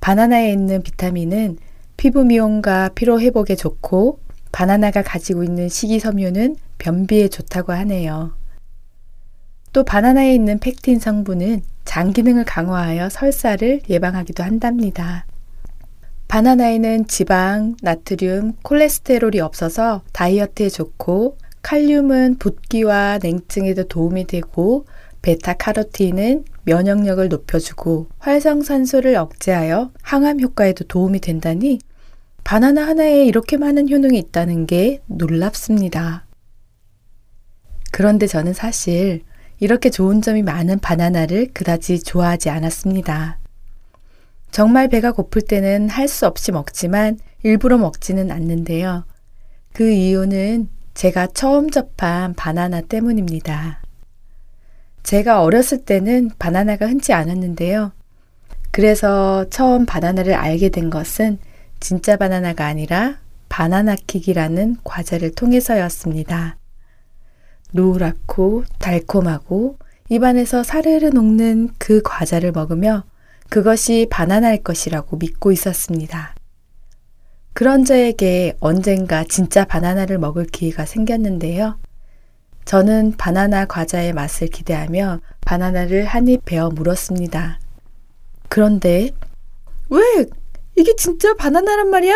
바나나에 0.00 0.52
있는 0.52 0.82
비타민은 0.82 1.58
피부 1.98 2.24
미용과 2.24 2.90
피로 2.94 3.20
회복에 3.20 3.56
좋고 3.56 4.20
바나나가 4.52 5.02
가지고 5.02 5.42
있는 5.42 5.68
식이섬유는 5.68 6.54
변비에 6.78 7.26
좋다고 7.26 7.72
하네요. 7.72 8.34
또 9.72 9.82
바나나에 9.82 10.32
있는 10.32 10.60
팩틴 10.60 11.00
성분은 11.00 11.62
장 11.84 12.12
기능을 12.12 12.44
강화하여 12.44 13.08
설사를 13.08 13.80
예방하기도 13.90 14.44
한답니다. 14.44 15.26
바나나에는 16.28 17.08
지방, 17.08 17.74
나트륨, 17.82 18.52
콜레스테롤이 18.62 19.40
없어서 19.40 20.02
다이어트에 20.12 20.68
좋고 20.68 21.36
칼륨은 21.62 22.36
붓기와 22.38 23.18
냉증에도 23.20 23.88
도움이 23.88 24.28
되고 24.28 24.86
베타카로틴은 25.22 26.44
면역력을 26.62 27.28
높여주고 27.28 28.06
활성산소를 28.20 29.16
억제하여 29.16 29.90
항암 30.02 30.38
효과에도 30.40 30.84
도움이 30.84 31.18
된다니 31.18 31.80
바나나 32.44 32.86
하나에 32.86 33.24
이렇게 33.26 33.56
많은 33.56 33.90
효능이 33.90 34.18
있다는 34.18 34.66
게 34.66 35.02
놀랍습니다. 35.06 36.24
그런데 37.92 38.26
저는 38.26 38.54
사실 38.54 39.22
이렇게 39.60 39.90
좋은 39.90 40.22
점이 40.22 40.42
많은 40.42 40.78
바나나를 40.78 41.48
그다지 41.52 42.02
좋아하지 42.02 42.48
않았습니다. 42.50 43.38
정말 44.50 44.88
배가 44.88 45.12
고플 45.12 45.42
때는 45.42 45.88
할 45.88 46.08
수 46.08 46.26
없이 46.26 46.52
먹지만 46.52 47.18
일부러 47.42 47.76
먹지는 47.76 48.30
않는데요. 48.30 49.04
그 49.72 49.90
이유는 49.90 50.68
제가 50.94 51.28
처음 51.28 51.70
접한 51.70 52.34
바나나 52.34 52.80
때문입니다. 52.80 53.82
제가 55.02 55.42
어렸을 55.42 55.84
때는 55.84 56.30
바나나가 56.38 56.86
흔치 56.86 57.12
않았는데요. 57.12 57.92
그래서 58.70 59.46
처음 59.50 59.86
바나나를 59.86 60.34
알게 60.34 60.70
된 60.70 60.90
것은 60.90 61.38
진짜 61.80 62.16
바나나가 62.16 62.66
아니라 62.66 63.18
바나나킥이라는 63.48 64.78
과자를 64.84 65.34
통해서였습니다. 65.34 66.56
노랗고 67.72 68.64
달콤하고 68.78 69.78
입안에서 70.08 70.62
사르르 70.62 71.08
녹는 71.08 71.70
그 71.78 72.00
과자를 72.02 72.52
먹으며 72.52 73.04
그것이 73.50 74.06
바나나일 74.10 74.62
것이라고 74.62 75.16
믿고 75.16 75.52
있었습니다. 75.52 76.34
그런 77.52 77.84
저에게 77.84 78.54
언젠가 78.60 79.24
진짜 79.24 79.64
바나나를 79.64 80.18
먹을 80.18 80.44
기회가 80.44 80.84
생겼는데요. 80.84 81.78
저는 82.64 83.16
바나나 83.16 83.64
과자의 83.64 84.12
맛을 84.12 84.48
기대하며 84.48 85.20
바나나를 85.40 86.04
한 86.04 86.28
입 86.28 86.44
베어 86.44 86.68
물었습니다. 86.70 87.58
그런데 88.48 89.10
왜 89.90 90.26
이게 90.78 90.94
진짜 90.94 91.34
바나나란 91.34 91.90
말이야? 91.90 92.14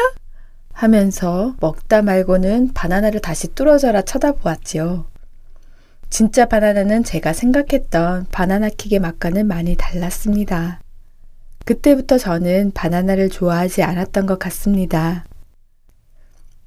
하면서 0.72 1.56
먹다 1.60 2.00
말고는 2.00 2.72
바나나를 2.72 3.20
다시 3.20 3.48
뚫어져라 3.48 4.02
쳐다보았지요. 4.02 5.06
진짜 6.10 6.46
바나나는 6.46 7.02
제가 7.02 7.32
생각했던 7.32 8.26
바나나킥의 8.30 9.00
맛과는 9.00 9.48
많이 9.48 9.74
달랐습니다. 9.74 10.80
그때부터 11.64 12.18
저는 12.18 12.70
바나나를 12.72 13.30
좋아하지 13.30 13.82
않았던 13.82 14.26
것 14.26 14.38
같습니다. 14.38 15.24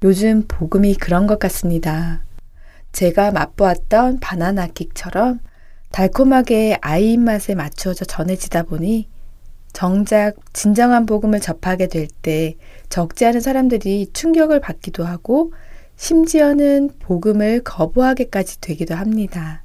요즘 0.02 0.44
복음이 0.46 0.96
그런 0.96 1.26
것 1.26 1.38
같습니다. 1.38 2.24
제가 2.92 3.30
맛보았던 3.30 4.20
바나나킥처럼 4.20 5.40
달콤하게 5.92 6.76
아이 6.82 7.12
입맛에 7.12 7.54
맞추어져 7.54 8.04
전해지다 8.04 8.64
보니 8.64 9.08
정작 9.76 10.36
진정한 10.54 11.04
복음을 11.04 11.38
접하게 11.38 11.86
될 11.86 12.08
때 12.22 12.56
적지 12.88 13.26
않은 13.26 13.40
사람들이 13.40 14.06
충격을 14.14 14.58
받기도 14.58 15.04
하고 15.04 15.52
심지어는 15.96 16.92
복음을 16.98 17.60
거부하게까지 17.62 18.62
되기도 18.62 18.94
합니다. 18.94 19.64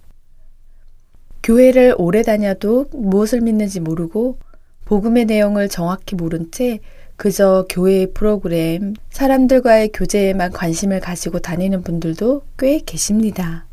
교회를 1.43 1.95
오래 1.97 2.23
다녀도 2.23 2.87
무엇을 2.91 3.39
믿는지 3.39 3.79
모르고 3.79 4.37
복음의 4.83 5.25
내용을 5.25 5.69
정확히 5.69 6.17
모른 6.17 6.51
채 6.51 6.79
그저 7.15 7.65
교회의 7.69 8.11
프로그램, 8.13 8.95
사람들과의 9.11 9.91
교제에만 9.93 10.51
관심을 10.51 10.99
가지고 10.99 11.39
다니는 11.39 11.83
분들도 11.83 12.41
꽤 12.59 12.79
계십니다. 12.79 13.65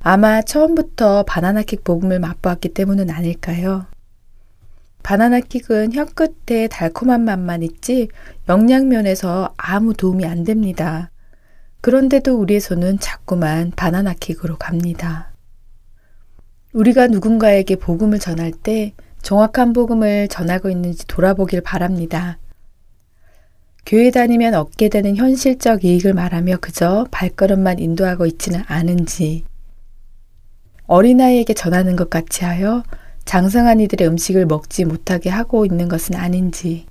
아마 0.00 0.40
처음부터 0.40 1.24
바나나킥 1.24 1.84
복음을 1.84 2.20
맛보았기 2.20 2.70
때문은 2.70 3.10
아닐까요? 3.10 3.84
바나나 5.08 5.40
킥은 5.40 5.94
혀 5.94 6.04
끝에 6.04 6.68
달콤한 6.68 7.24
맛만 7.24 7.62
있지 7.62 8.08
영양면에서 8.46 9.54
아무 9.56 9.94
도움이 9.94 10.26
안 10.26 10.44
됩니다. 10.44 11.10
그런데도 11.80 12.38
우리의 12.38 12.60
손은 12.60 12.98
자꾸만 12.98 13.72
바나나 13.74 14.12
킥으로 14.12 14.58
갑니다. 14.58 15.32
우리가 16.74 17.06
누군가에게 17.06 17.76
복음을 17.76 18.18
전할 18.18 18.52
때 18.52 18.92
정확한 19.22 19.72
복음을 19.72 20.28
전하고 20.28 20.68
있는지 20.68 21.06
돌아보길 21.06 21.62
바랍니다. 21.62 22.36
교회 23.86 24.10
다니면 24.10 24.52
얻게 24.52 24.90
되는 24.90 25.16
현실적 25.16 25.86
이익을 25.86 26.12
말하며 26.12 26.58
그저 26.58 27.06
발걸음만 27.10 27.78
인도하고 27.78 28.26
있지는 28.26 28.62
않은지, 28.66 29.46
어린아이에게 30.86 31.54
전하는 31.54 31.96
것 31.96 32.10
같이 32.10 32.44
하여 32.44 32.82
장성한 33.28 33.78
이들의 33.80 34.08
음식을 34.08 34.46
먹지 34.46 34.86
못하게 34.86 35.28
하고 35.28 35.66
있는 35.66 35.86
것은 35.86 36.14
아닌지, 36.14 36.86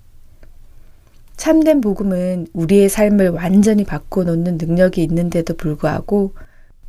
참된 1.36 1.82
복음은 1.82 2.46
우리의 2.54 2.90
삶을 2.90 3.30
완전히 3.30 3.84
바꿔놓는 3.84 4.60
능력이 4.60 5.02
있는데도 5.02 5.56
불구하고 5.56 6.34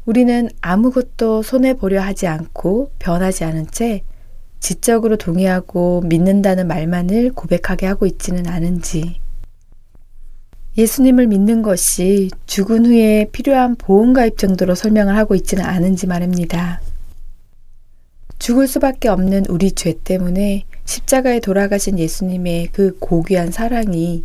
우리는 0.04 0.50
아무것도 0.60 1.40
손해보려 1.40 2.02
하지 2.02 2.26
않고 2.26 2.90
변하지 2.98 3.44
않은 3.44 3.68
채 3.70 4.02
지적으로 4.60 5.16
동의하고 5.16 6.02
믿는다는 6.02 6.68
말만을 6.68 7.32
고백하게 7.32 7.86
하고 7.86 8.04
있지는 8.04 8.46
않은지, 8.48 9.18
예수님을 10.76 11.26
믿는 11.26 11.62
것이 11.62 12.28
죽은 12.44 12.84
후에 12.84 13.30
필요한 13.32 13.76
보험가입 13.76 14.36
정도로 14.36 14.74
설명을 14.74 15.16
하고 15.16 15.34
있지는 15.34 15.64
않은지 15.64 16.06
말입니다. 16.06 16.82
죽을 18.38 18.66
수밖에 18.68 19.08
없는 19.08 19.46
우리 19.48 19.72
죄 19.72 19.94
때문에 20.04 20.64
십자가에 20.84 21.40
돌아가신 21.40 21.98
예수님의 21.98 22.68
그 22.72 22.96
고귀한 22.98 23.50
사랑이 23.50 24.24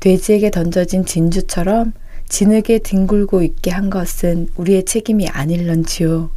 돼지에게 0.00 0.50
던져진 0.50 1.04
진주처럼 1.04 1.92
진흙에 2.28 2.78
뒹굴고 2.82 3.42
있게 3.42 3.70
한 3.70 3.90
것은 3.90 4.48
우리의 4.56 4.84
책임이 4.84 5.28
아닐런지요. 5.28 6.30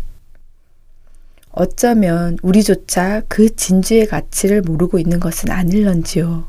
어쩌면 1.51 2.37
우리조차 2.43 3.23
그 3.29 3.55
진주의 3.55 4.05
가치를 4.05 4.61
모르고 4.61 4.99
있는 4.99 5.21
것은 5.21 5.51
아닐런지요. 5.51 6.45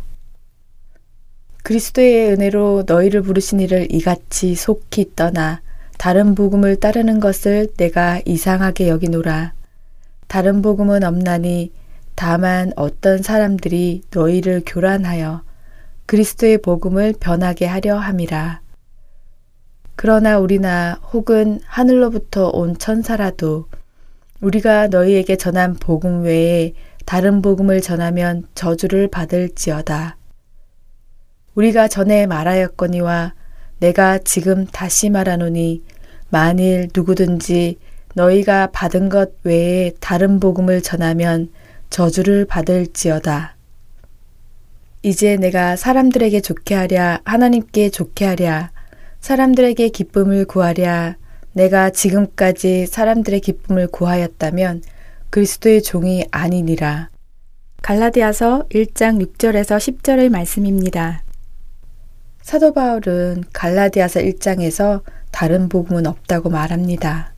그리스도의 1.62 2.33
은혜로 2.33 2.85
너희를 2.87 3.23
부르신 3.23 3.61
이를 3.61 3.87
이같이 3.91 4.55
속히 4.55 5.12
떠나 5.14 5.62
다른 5.97 6.35
복음을 6.35 6.77
따르는 6.77 7.21
것을 7.21 7.69
내가 7.77 8.21
이상하게 8.25 8.89
여기노라. 8.89 9.55
다른 10.27 10.62
복음은 10.62 11.05
없나니 11.05 11.72
다만 12.14 12.72
어떤 12.77 13.22
사람들이 13.22 14.03
너희를 14.12 14.62
교란하여 14.66 15.43
그리스도의 16.07 16.59
복음을 16.59 17.14
변하게 17.18 17.66
하려 17.66 17.99
함이라. 17.99 18.61
그러나 19.97 20.39
우리나 20.39 21.01
혹은 21.12 21.61
하늘로부터 21.64 22.49
온 22.49 22.77
천사라도 22.79 23.68
우리가 24.41 24.89
너희에게 24.89 25.37
전한 25.37 25.74
복음 25.74 26.22
외에 26.22 26.74
다른 27.07 27.41
복음을 27.41 27.81
전하면 27.81 28.47
저주를 28.55 29.09
받을지어다. 29.09 30.16
우리가 31.55 31.89
전에 31.89 32.27
말하였거니와 32.27 33.35
내가 33.79 34.18
지금 34.18 34.66
다시 34.66 35.09
말하노니 35.11 35.83
만일 36.29 36.89
누구든지 36.95 37.79
너희가 38.17 38.69
받은 38.69 39.11
것 39.11 39.33
외에 39.45 39.93
다른 40.01 40.41
복음을 40.41 40.81
전하면 40.81 41.51
저주를 41.91 42.47
받을지어다. 42.47 43.57
이제 45.03 45.37
내가 45.37 45.77
사람들에게 45.77 46.41
좋게 46.41 46.75
하랴 46.75 47.21
하나님께 47.25 47.91
좋게 47.91 48.25
하랴 48.25 48.71
사람들에게 49.21 49.91
기쁨을 49.91 50.47
구하랴 50.47 51.17
내가 51.53 51.91
지금까지 51.91 52.87
사람들의 52.87 53.41
기쁨을 53.41 53.89
구하였다면 53.89 54.83
그리스도의 55.31 55.83
종이 55.83 56.25
아니니라. 56.31 57.11
갈라디아서 57.83 58.64
1장 58.71 59.21
6절에서 59.25 59.77
10절의 59.77 60.31
말씀입니다. 60.31 61.23
사도 62.41 62.73
바울은 62.73 63.45
갈라디아서 63.53 64.21
1장에서 64.21 65.03
다른 65.31 65.69
복음은 65.69 66.07
없다고 66.07 66.49
말합니다. 66.49 67.36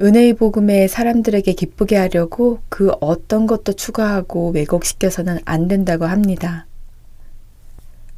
은혜의 0.00 0.34
복음에 0.34 0.86
사람들에게 0.86 1.52
기쁘게 1.52 1.96
하려고 1.96 2.60
그 2.68 2.92
어떤 3.00 3.46
것도 3.46 3.72
추가하고 3.72 4.50
왜곡시켜서는 4.50 5.38
안 5.44 5.66
된다고 5.66 6.06
합니다. 6.06 6.66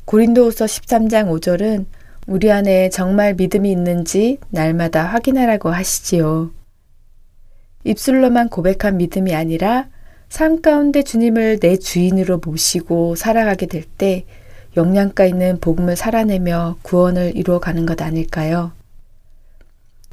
고린도후서 0.04 0.66
13장 0.66 1.30
5절은 1.30 1.86
우리 2.26 2.52
안에 2.52 2.90
정말 2.90 3.34
믿음이 3.34 3.70
있는지 3.70 4.38
날마다 4.50 5.04
확인하라고 5.04 5.70
하시지요. 5.70 6.50
입술로만 7.84 8.50
고백한 8.50 8.98
믿음이 8.98 9.34
아니라 9.34 9.88
삶 10.28 10.60
가운데 10.60 11.02
주님을 11.02 11.60
내 11.60 11.76
주인으로 11.76 12.40
모시고 12.44 13.16
살아가게 13.16 13.66
될 13.66 13.84
때 13.96 14.26
영양가 14.76 15.24
있는 15.24 15.58
복음을 15.60 15.96
살아내며 15.96 16.76
구원을 16.82 17.36
이루어가는 17.36 17.86
것 17.86 18.00
아닐까요? 18.02 18.72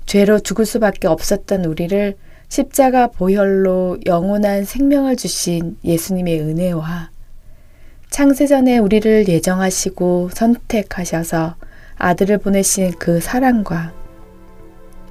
죄로 0.07 0.39
죽을 0.39 0.65
수밖에 0.65 1.07
없었던 1.07 1.65
우리를 1.65 2.15
십자가 2.47 3.07
보혈로 3.07 3.97
영원한 4.05 4.63
생명을 4.63 5.17
주신 5.17 5.77
예수님의 5.83 6.39
은혜와 6.39 7.11
창세전에 8.09 8.77
우리를 8.77 9.27
예정하시고 9.27 10.29
선택하셔서 10.33 11.55
아들을 11.97 12.37
보내신 12.37 12.93
그 12.97 13.19
사랑과 13.19 13.93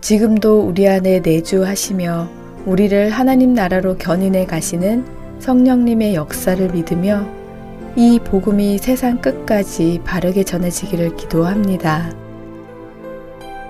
지금도 0.00 0.62
우리 0.62 0.88
안에 0.88 1.20
내주하시며 1.20 2.30
우리를 2.64 3.10
하나님 3.10 3.52
나라로 3.52 3.98
견인해 3.98 4.46
가시는 4.46 5.04
성령님의 5.40 6.14
역사를 6.14 6.66
믿으며 6.72 7.28
이 7.96 8.18
복음이 8.24 8.78
세상 8.78 9.20
끝까지 9.20 10.00
바르게 10.04 10.44
전해지기를 10.44 11.16
기도합니다. 11.16 12.25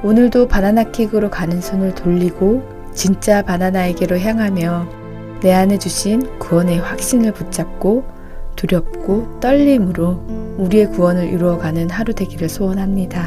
오늘도 0.06 0.46
바나나킥으로 0.46 1.30
가는 1.30 1.60
손을 1.60 1.96
돌리고 1.96 2.62
진짜 2.94 3.42
바나나에게로 3.42 4.20
향하며 4.20 4.86
내 5.40 5.52
안에 5.52 5.78
주신 5.78 6.38
구원의 6.38 6.78
확신을 6.78 7.32
붙잡고 7.32 8.04
두렵고 8.54 9.40
떨림으로 9.40 10.22
우리의 10.58 10.92
구원을 10.92 11.24
이루어가는 11.24 11.90
하루 11.90 12.14
되기를 12.14 12.48
소원합니다. 12.48 13.26